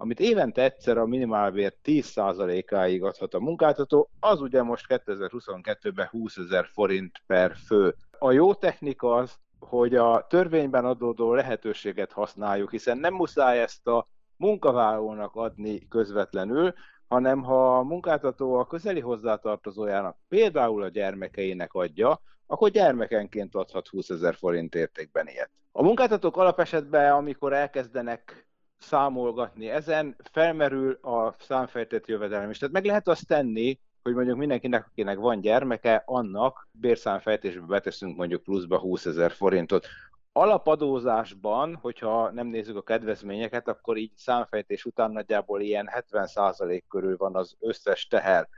amit 0.00 0.20
évente 0.20 0.62
egyszer 0.62 0.98
a 0.98 1.06
minimálbér 1.06 1.74
10%-áig 1.84 3.02
adhat 3.02 3.34
a 3.34 3.40
munkáltató, 3.40 4.10
az 4.20 4.40
ugye 4.40 4.62
most 4.62 4.84
2022-ben 4.88 6.06
20 6.06 6.36
ezer 6.36 6.66
forint 6.72 7.22
per 7.26 7.56
fő. 7.66 7.94
A 8.18 8.32
jó 8.32 8.54
technika 8.54 9.14
az, 9.14 9.38
hogy 9.58 9.94
a 9.94 10.26
törvényben 10.28 10.84
adódó 10.84 11.34
lehetőséget 11.34 12.12
használjuk, 12.12 12.70
hiszen 12.70 12.98
nem 12.98 13.14
muszáj 13.14 13.60
ezt 13.60 13.86
a 13.86 14.08
munkavállalónak 14.36 15.34
adni 15.34 15.88
közvetlenül, 15.88 16.74
hanem 17.08 17.42
ha 17.42 17.78
a 17.78 17.82
munkáltató 17.82 18.54
a 18.54 18.66
közeli 18.66 19.00
hozzátartozójának, 19.00 20.16
például 20.28 20.82
a 20.82 20.88
gyermekeinek 20.88 21.72
adja, 21.72 22.20
akkor 22.46 22.70
gyermekenként 22.70 23.54
adhat 23.54 23.88
20 23.88 24.08
ezer 24.08 24.34
forint 24.34 24.74
értékben 24.74 25.28
ilyet. 25.28 25.50
A 25.72 25.82
munkáltatók 25.82 26.36
alapesetben, 26.36 27.12
amikor 27.12 27.52
elkezdenek 27.52 28.47
számolgatni 28.78 29.68
ezen, 29.68 30.16
felmerül 30.32 30.98
a 31.02 31.34
számfejtett 31.38 32.06
jövedelem 32.06 32.50
is. 32.50 32.58
Tehát 32.58 32.74
meg 32.74 32.84
lehet 32.84 33.08
azt 33.08 33.26
tenni, 33.26 33.78
hogy 34.02 34.14
mondjuk 34.14 34.38
mindenkinek, 34.38 34.86
akinek 34.86 35.18
van 35.18 35.40
gyermeke, 35.40 36.02
annak 36.06 36.68
bérszámfejtésbe 36.72 37.66
beteszünk 37.66 38.16
mondjuk 38.16 38.42
pluszba 38.42 38.78
20 38.78 39.06
ezer 39.06 39.30
forintot. 39.30 39.86
Alapadózásban, 40.32 41.74
hogyha 41.74 42.30
nem 42.30 42.46
nézzük 42.46 42.76
a 42.76 42.82
kedvezményeket, 42.82 43.68
akkor 43.68 43.96
így 43.96 44.12
számfejtés 44.16 44.84
után 44.84 45.10
nagyjából 45.10 45.60
ilyen 45.60 45.88
70% 46.10 46.82
körül 46.88 47.16
van 47.16 47.36
az 47.36 47.56
összes 47.60 48.06
teher. 48.06 48.48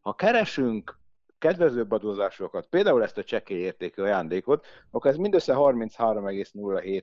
Ha 0.00 0.14
keresünk 0.14 0.98
kedvezőbb 1.38 1.92
adózásokat, 1.92 2.66
például 2.66 3.02
ezt 3.02 3.18
a 3.18 3.24
csekély 3.24 3.58
értékű 3.60 4.02
ajándékot, 4.02 4.66
akkor 4.90 5.10
ez 5.10 5.16
mindössze 5.16 5.54
33,07 5.56 7.02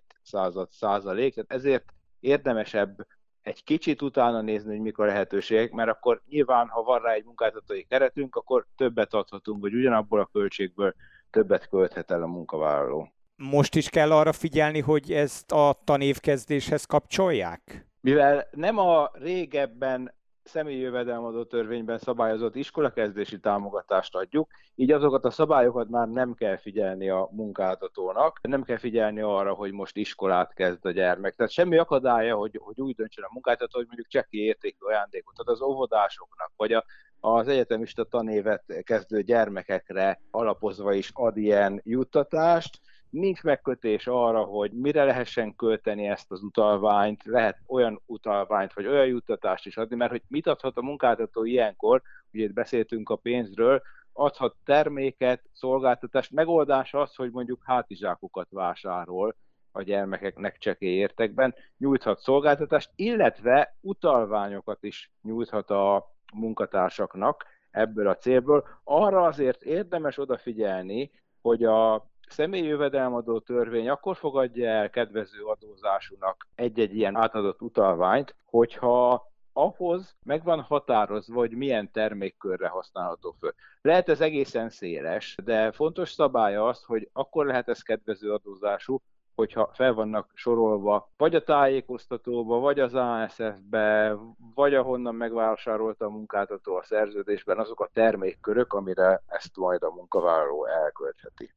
százalék, 0.70 1.34
tehát 1.34 1.52
ezért 1.52 1.94
érdemesebb 2.22 3.08
egy 3.42 3.64
kicsit 3.64 4.02
utána 4.02 4.42
nézni, 4.42 4.70
hogy 4.70 4.80
mik 4.80 4.98
a 4.98 5.06
lehetőségek, 5.06 5.72
mert 5.72 5.90
akkor 5.90 6.22
nyilván, 6.30 6.68
ha 6.68 6.84
van 6.84 7.02
rá 7.02 7.12
egy 7.12 7.26
munkáltatói 7.26 7.84
keretünk, 7.84 8.36
akkor 8.36 8.66
többet 8.76 9.14
adhatunk, 9.14 9.62
vagy 9.62 9.74
ugyanabból 9.74 10.20
a 10.20 10.30
költségből 10.32 10.96
többet 11.30 11.68
költhet 11.70 12.12
el 12.12 12.24
a 12.24 12.28
munkavállaló. 12.28 13.12
Most 13.36 13.76
is 13.76 13.90
kell 13.90 14.12
arra 14.12 14.34
figyelni, 14.34 14.80
hogy 14.80 15.12
ezt 15.12 15.52
a 15.52 15.82
tanévkezdéshez 15.84 16.86
kapcsolják? 16.86 17.88
Mivel 18.02 18.48
nem 18.52 18.78
a 18.78 19.10
régebben 19.14 20.14
személyi 20.52 20.80
jövedelemadó 20.80 21.44
törvényben 21.44 21.98
szabályozott 21.98 22.56
iskolakezdési 22.56 23.40
támogatást 23.40 24.16
adjuk, 24.16 24.50
így 24.76 24.92
azokat 24.92 25.26
a 25.26 25.30
szabályokat 25.30 25.90
már 25.90 26.08
nem 26.08 26.34
kell 26.34 26.58
figyelni 26.58 27.10
a 27.10 27.30
munkáltatónak, 27.32 28.40
nem 28.42 28.64
kell 28.64 28.78
figyelni 28.78 29.22
arra, 29.22 29.54
hogy 29.54 29.72
most 29.72 29.98
iskolát 29.98 30.54
kezd 30.54 30.86
a 30.86 30.92
gyermek. 30.92 31.36
Tehát 31.36 31.52
semmi 31.52 31.78
akadálya, 31.78 32.36
hogy, 32.36 32.60
hogy 32.64 32.82
úgy 32.82 32.96
döntsön 32.96 33.24
a 33.24 33.34
munkáltató, 33.34 33.78
hogy 33.78 33.86
mondjuk 33.88 34.08
cseki 34.08 34.44
értékű 34.44 34.86
ajándékot 34.86 35.40
ad 35.40 35.48
az 35.48 35.62
óvodásoknak, 35.62 36.52
vagy 36.56 36.74
a, 36.74 36.86
az 37.20 37.48
egyetemista 37.48 38.04
tanévet 38.04 38.64
kezdő 38.84 39.22
gyermekekre 39.22 40.22
alapozva 40.32 40.94
is 40.94 41.12
ad 41.14 41.38
ilyen 41.38 41.82
juttatást, 41.84 42.80
nincs 43.12 43.44
megkötés 43.44 44.08
arra, 44.08 44.44
hogy 44.44 44.72
mire 44.72 45.04
lehessen 45.04 45.56
költeni 45.56 46.08
ezt 46.08 46.32
az 46.32 46.44
utalványt, 46.44 47.24
lehet 47.24 47.58
olyan 47.68 48.02
utalványt, 48.06 48.74
vagy 48.74 48.88
olyan 48.88 49.06
juttatást 49.06 49.66
is 49.66 49.78
adni, 49.78 49.96
mert 49.96 50.12
hogy 50.12 50.22
mit 50.28 50.48
adhat 50.48 50.78
a 50.78 50.82
munkáltató 50.82 51.44
ilyenkor, 51.44 52.02
ugye 52.34 52.44
itt 52.44 52.54
beszéltünk 52.54 53.10
a 53.10 53.16
pénzről, 53.16 53.82
adhat 54.14 54.56
terméket, 54.66 55.42
szolgáltatást, 55.54 56.32
megoldás 56.32 56.94
az, 56.94 57.16
hogy 57.16 57.32
mondjuk 57.32 57.62
hátizsákokat 57.64 58.48
vásárol 58.50 59.36
a 59.72 59.82
gyermekeknek 59.82 60.58
csekély 60.58 60.96
értekben, 60.96 61.56
nyújthat 61.78 62.20
szolgáltatást, 62.20 62.90
illetve 62.96 63.78
utalványokat 63.82 64.84
is 64.84 65.12
nyújthat 65.22 65.70
a 65.70 66.12
munkatársaknak 66.34 67.46
ebből 67.72 68.08
a 68.08 68.18
célból. 68.18 68.68
Arra 68.84 69.24
azért 69.24 69.62
érdemes 69.62 70.18
odafigyelni, 70.18 71.12
hogy 71.42 71.64
a 71.64 72.11
személyi 72.32 72.66
jövedelmadó 72.66 73.40
törvény 73.40 73.90
akkor 73.90 74.16
fogadja 74.16 74.70
el 74.70 74.90
kedvező 74.90 75.44
adózásúnak 75.44 76.48
egy-egy 76.56 76.96
ilyen 76.96 77.16
átadott 77.16 77.62
utalványt, 77.62 78.36
hogyha 78.46 79.30
ahhoz 79.54 80.16
meg 80.24 80.44
van 80.44 80.62
határozva, 80.62 81.40
hogy 81.40 81.52
milyen 81.52 81.92
termékkörre 81.92 82.68
használható 82.68 83.36
föl. 83.40 83.54
Lehet 83.82 84.10
ez 84.10 84.22
egészen 84.22 84.70
széles, 84.70 85.38
de 85.44 85.72
fontos 85.72 86.12
szabálya 86.12 86.68
az, 86.68 86.84
hogy 86.84 87.10
akkor 87.14 87.46
lehet 87.46 87.70
ez 87.70 87.82
kedvező 87.82 88.34
adózású, 88.34 89.02
hogyha 89.36 89.70
fel 89.74 89.94
vannak 89.94 90.30
sorolva, 90.34 91.10
vagy 91.18 91.36
a 91.36 91.44
tájékoztatóba, 91.44 92.60
vagy 92.60 92.80
az 92.80 92.94
ASF-be, 92.94 94.18
vagy 94.56 94.74
ahonnan 94.74 95.16
megvásárolta 95.16 96.06
a 96.06 96.10
munkáltató 96.10 96.76
a 96.76 96.84
szerződésben 96.84 97.60
azok 97.60 97.80
a 97.80 97.90
termékkörök, 97.94 98.74
amire 98.74 99.22
ezt 99.28 99.58
majd 99.58 99.84
a 99.84 99.92
munkavállaló 99.92 100.66
elköltheti. 100.66 101.54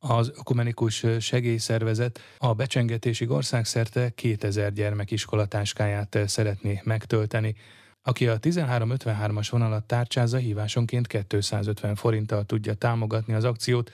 Az 0.00 0.32
Ökumenikus 0.38 1.04
Segélyszervezet 1.18 2.20
a 2.38 2.54
becsengetésig 2.54 3.30
országszerte 3.30 4.10
2000 4.10 4.72
gyermek 4.72 5.10
iskolatáskáját 5.10 6.18
szeretné 6.26 6.80
megtölteni. 6.84 7.54
Aki 8.02 8.28
a 8.28 8.38
1353-as 8.38 9.46
vonalat 9.50 9.84
tárcsázza, 9.84 10.36
hívásonként 10.36 11.06
250 11.06 11.94
forinttal 11.94 12.44
tudja 12.44 12.74
támogatni 12.74 13.34
az 13.34 13.44
akciót, 13.44 13.90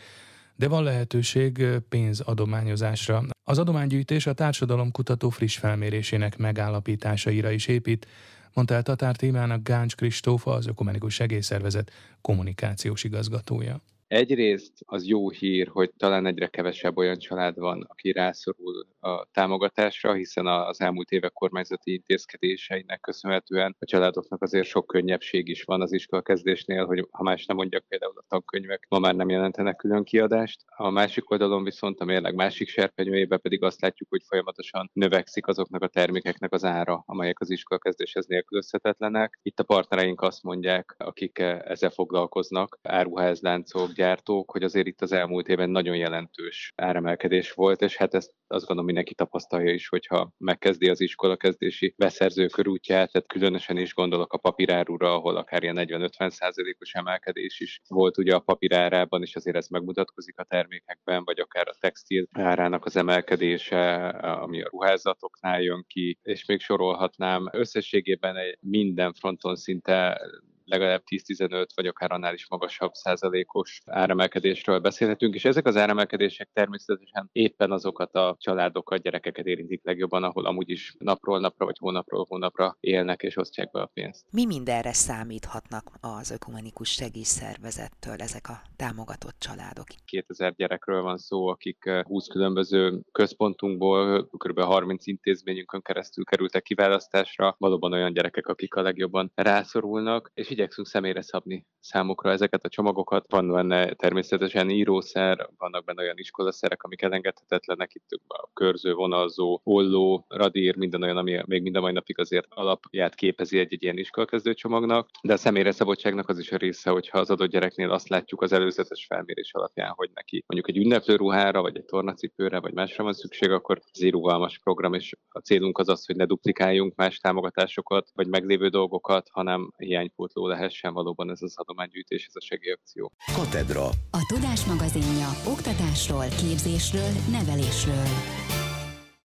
de 0.56 0.68
van 0.68 0.82
lehetőség 0.82 1.66
pénzadományozásra. 1.88 3.22
Az 3.42 3.58
adománygyűjtés 3.58 4.26
a 4.26 4.32
társadalomkutató 4.32 5.30
friss 5.30 5.56
felmérésének 5.58 6.36
megállapításaira 6.36 7.50
is 7.50 7.66
épít, 7.66 8.06
mondta 8.52 8.74
el 8.74 8.82
Tatár 8.82 9.16
témának 9.16 9.62
Gáncs 9.62 9.94
Kristófa, 9.94 10.52
az 10.52 10.66
Ökumenikus 10.66 11.14
Segélyszervezet 11.14 11.90
kommunikációs 12.20 13.04
igazgatója. 13.04 13.80
Egyrészt 14.14 14.72
az 14.86 15.06
jó 15.06 15.30
hír, 15.30 15.68
hogy 15.68 15.90
talán 15.96 16.26
egyre 16.26 16.46
kevesebb 16.46 16.96
olyan 16.96 17.18
család 17.18 17.58
van, 17.58 17.86
aki 17.88 18.12
rászorul 18.12 18.86
a 19.00 19.24
támogatásra, 19.32 20.12
hiszen 20.12 20.46
az 20.46 20.80
elmúlt 20.80 21.10
évek 21.10 21.32
kormányzati 21.32 21.92
intézkedéseinek 21.92 23.00
köszönhetően 23.00 23.76
a 23.78 23.84
családoknak 23.84 24.42
azért 24.42 24.66
sok 24.66 24.86
könnyebbség 24.86 25.48
is 25.48 25.62
van 25.62 25.80
az 25.80 25.92
iskolakezdésnél, 25.92 26.86
hogy 26.86 27.08
ha 27.10 27.22
más 27.22 27.46
nem 27.46 27.56
mondjak, 27.56 27.84
például 27.88 28.12
a 28.16 28.24
tankönyvek 28.28 28.86
ma 28.88 28.98
már 28.98 29.14
nem 29.14 29.28
jelentenek 29.28 29.76
külön 29.76 30.04
kiadást. 30.04 30.64
A 30.66 30.90
másik 30.90 31.30
oldalon 31.30 31.64
viszont 31.64 32.00
a 32.00 32.04
mérleg 32.04 32.34
másik 32.34 32.68
serpenyőjében 32.68 33.40
pedig 33.40 33.62
azt 33.62 33.80
látjuk, 33.80 34.08
hogy 34.08 34.22
folyamatosan 34.26 34.90
növekszik 34.92 35.46
azoknak 35.46 35.82
a 35.82 35.88
termékeknek 35.88 36.52
az 36.52 36.64
ára, 36.64 37.02
amelyek 37.06 37.40
az 37.40 37.50
iskolakezdéshez 37.50 38.26
nélkülözhetetlenek. 38.26 39.38
Itt 39.42 39.60
a 39.60 39.64
partnereink 39.64 40.20
azt 40.20 40.42
mondják, 40.42 40.94
akik 40.98 41.38
ezzel 41.38 41.90
foglalkoznak, 41.90 42.78
áruházláncok, 42.82 43.92
gyártók, 44.04 44.50
hogy 44.50 44.62
azért 44.62 44.86
itt 44.86 45.00
az 45.00 45.12
elmúlt 45.12 45.48
évben 45.48 45.70
nagyon 45.70 45.96
jelentős 45.96 46.72
áremelkedés 46.76 47.52
volt, 47.52 47.80
és 47.82 47.96
hát 47.96 48.14
ezt 48.14 48.32
azt 48.46 48.66
gondolom 48.66 48.84
mindenki 48.84 49.14
tapasztalja 49.14 49.72
is, 49.72 49.88
hogyha 49.88 50.32
megkezdi 50.38 50.88
az 50.88 51.00
iskolakezdési 51.00 51.94
beszerző 51.96 52.46
körútját, 52.46 53.12
tehát 53.12 53.28
különösen 53.28 53.76
is 53.76 53.94
gondolok 53.94 54.32
a 54.32 54.38
papírárura, 54.38 55.14
ahol 55.14 55.36
akár 55.36 55.62
ilyen 55.62 55.76
40-50 55.78 56.30
százalékos 56.30 56.92
emelkedés 56.92 57.60
is 57.60 57.80
volt 57.88 58.18
ugye 58.18 58.34
a 58.34 58.38
papírárában, 58.38 59.22
és 59.22 59.36
azért 59.36 59.56
ez 59.56 59.68
megmutatkozik 59.68 60.38
a 60.38 60.44
termékekben, 60.44 61.24
vagy 61.24 61.40
akár 61.40 61.68
a 61.68 61.76
textil 61.80 62.26
árának 62.32 62.84
az 62.84 62.96
emelkedése, 62.96 64.08
ami 64.08 64.62
a 64.62 64.68
ruházatoknál 64.70 65.62
jön 65.62 65.84
ki, 65.88 66.18
és 66.22 66.46
még 66.46 66.60
sorolhatnám. 66.60 67.48
Összességében 67.52 68.36
minden 68.60 69.12
fronton 69.12 69.56
szinte 69.56 70.20
legalább 70.64 71.02
10-15 71.10 71.66
vagy 71.74 71.86
akár 71.86 72.12
annál 72.12 72.34
is 72.34 72.48
magasabb 72.48 72.92
százalékos 72.92 73.80
áremelkedésről 73.86 74.78
beszélhetünk, 74.78 75.34
és 75.34 75.44
ezek 75.44 75.66
az 75.66 75.76
áremelkedések 75.76 76.50
természetesen 76.52 77.28
éppen 77.32 77.72
azokat 77.72 78.14
a 78.14 78.36
családokat, 78.40 79.02
gyerekeket 79.02 79.46
érintik 79.46 79.84
legjobban, 79.84 80.22
ahol 80.22 80.46
amúgy 80.46 80.70
is 80.70 80.94
napról 80.98 81.40
napra 81.40 81.64
vagy 81.64 81.78
hónapról 81.78 82.26
hónapra 82.28 82.76
élnek 82.80 83.22
és 83.22 83.36
osztják 83.36 83.70
be 83.70 83.80
a 83.80 83.86
pénzt. 83.86 84.24
Mi 84.30 84.44
mindenre 84.44 84.92
számíthatnak 84.92 85.90
az 86.00 86.30
ökumenikus 86.30 86.88
segélyszervezettől 86.88 88.16
ezek 88.16 88.48
a 88.48 88.62
támogatott 88.76 89.36
családok? 89.38 89.86
2000 90.04 90.54
gyerekről 90.54 91.02
van 91.02 91.16
szó, 91.16 91.46
akik 91.46 91.90
20 92.02 92.26
különböző 92.26 93.00
központunkból, 93.12 94.26
kb. 94.26 94.60
30 94.60 95.06
intézményünkön 95.06 95.82
keresztül 95.82 96.24
kerültek 96.24 96.62
kiválasztásra, 96.62 97.54
valóban 97.58 97.92
olyan 97.92 98.12
gyerekek, 98.12 98.46
akik 98.46 98.74
a 98.74 98.82
legjobban 98.82 99.32
rászorulnak, 99.34 100.30
és 100.34 100.50
igyekszünk 100.54 100.86
személyre 100.86 101.22
szabni 101.22 101.66
számukra 101.80 102.30
ezeket 102.30 102.64
a 102.64 102.68
csomagokat. 102.68 103.26
Van 103.30 103.52
benne 103.52 103.92
természetesen 103.92 104.70
írószer, 104.70 105.48
vannak 105.58 105.84
benne 105.84 106.02
olyan 106.02 106.18
iskolaszerek, 106.18 106.82
amik 106.82 107.02
elengedhetetlenek, 107.02 107.94
itt 107.94 108.08
a 108.28 108.50
körző, 108.52 108.92
vonalzó, 108.94 109.60
olló, 109.64 110.24
radír, 110.28 110.76
minden 110.76 111.02
olyan, 111.02 111.16
ami 111.16 111.42
még 111.46 111.62
mind 111.62 111.76
a 111.76 111.80
mai 111.80 111.92
napig 111.92 112.18
azért 112.18 112.46
alapját 112.48 113.14
képezi 113.14 113.58
egy, 113.58 113.72
egy 113.72 113.82
ilyen 113.82 113.98
iskolakezdő 113.98 114.54
csomagnak, 114.54 115.08
de 115.22 115.32
a 115.32 115.36
személyre 115.36 115.72
szabadságnak 115.72 116.28
az 116.28 116.38
is 116.38 116.52
a 116.52 116.56
része, 116.56 116.90
hogyha 116.90 117.18
az 117.18 117.30
adott 117.30 117.50
gyereknél 117.50 117.90
azt 117.90 118.08
látjuk 118.08 118.42
az 118.42 118.52
előzetes 118.52 119.06
felmérés 119.06 119.52
alapján, 119.52 119.92
hogy 119.96 120.10
neki 120.14 120.44
mondjuk 120.46 120.76
egy 120.76 120.84
ünneplőruhára, 120.84 121.60
vagy 121.60 121.76
egy 121.76 121.84
tornacipőre, 121.84 122.60
vagy 122.60 122.72
másra 122.72 123.04
van 123.04 123.12
szükség, 123.12 123.50
akkor 123.50 123.80
ez 123.92 124.56
program, 124.62 124.94
és 124.94 125.14
a 125.28 125.38
célunk 125.38 125.78
az 125.78 125.88
az, 125.88 126.06
hogy 126.06 126.16
ne 126.16 126.24
duplikáljunk 126.24 126.94
más 126.96 127.18
támogatásokat, 127.18 128.10
vagy 128.14 128.26
meglévő 128.26 128.68
dolgokat, 128.68 129.28
hanem 129.32 129.72
hiánypótló 129.76 130.43
lehessen 130.46 130.92
valóban 130.92 131.30
ez 131.30 131.42
az 131.42 131.52
adománygyűjtés, 131.56 132.26
ez 132.26 132.34
a 132.34 132.40
segélyakció. 132.40 133.12
Katedra. 133.34 133.84
A 134.10 134.26
Tudás 134.28 134.64
magazinja 134.64 135.28
oktatásról, 135.46 136.24
képzésről, 136.24 137.10
nevelésről. 137.30 138.06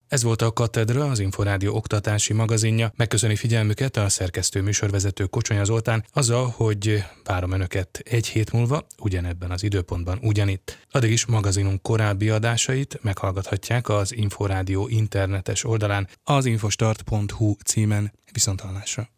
Ez 0.09 0.23
volt 0.23 0.43
a 0.43 0.53
Katedra, 0.53 1.05
az 1.05 1.19
Inforádió 1.19 1.75
oktatási 1.75 2.33
magazinja. 2.33 2.93
Megköszöni 2.97 3.37
figyelmüket 3.37 3.97
a 3.97 4.09
szerkesztő 4.09 4.63
műsorvezető 4.63 5.25
Kocsonya 5.25 5.65
Zoltán 5.65 6.05
azzal, 6.13 6.53
hogy 6.57 7.05
várom 7.25 7.51
Önöket 7.51 8.01
egy 8.05 8.27
hét 8.27 8.53
múlva, 8.53 8.87
ugyanebben 9.03 9.51
az 9.51 9.63
időpontban, 9.63 10.19
ugyanitt. 10.23 10.79
Addig 10.91 11.11
is 11.11 11.27
magazinunk 11.27 11.83
korábbi 11.83 12.29
adásait 12.29 13.03
meghallgathatják 13.03 13.89
az 13.89 14.15
Inforádió 14.15 14.89
internetes 14.89 15.65
oldalán 15.65 16.09
az 16.25 16.45
infostart.hu 16.45 17.55
címen. 17.65 18.13
Viszontalásra! 18.33 19.16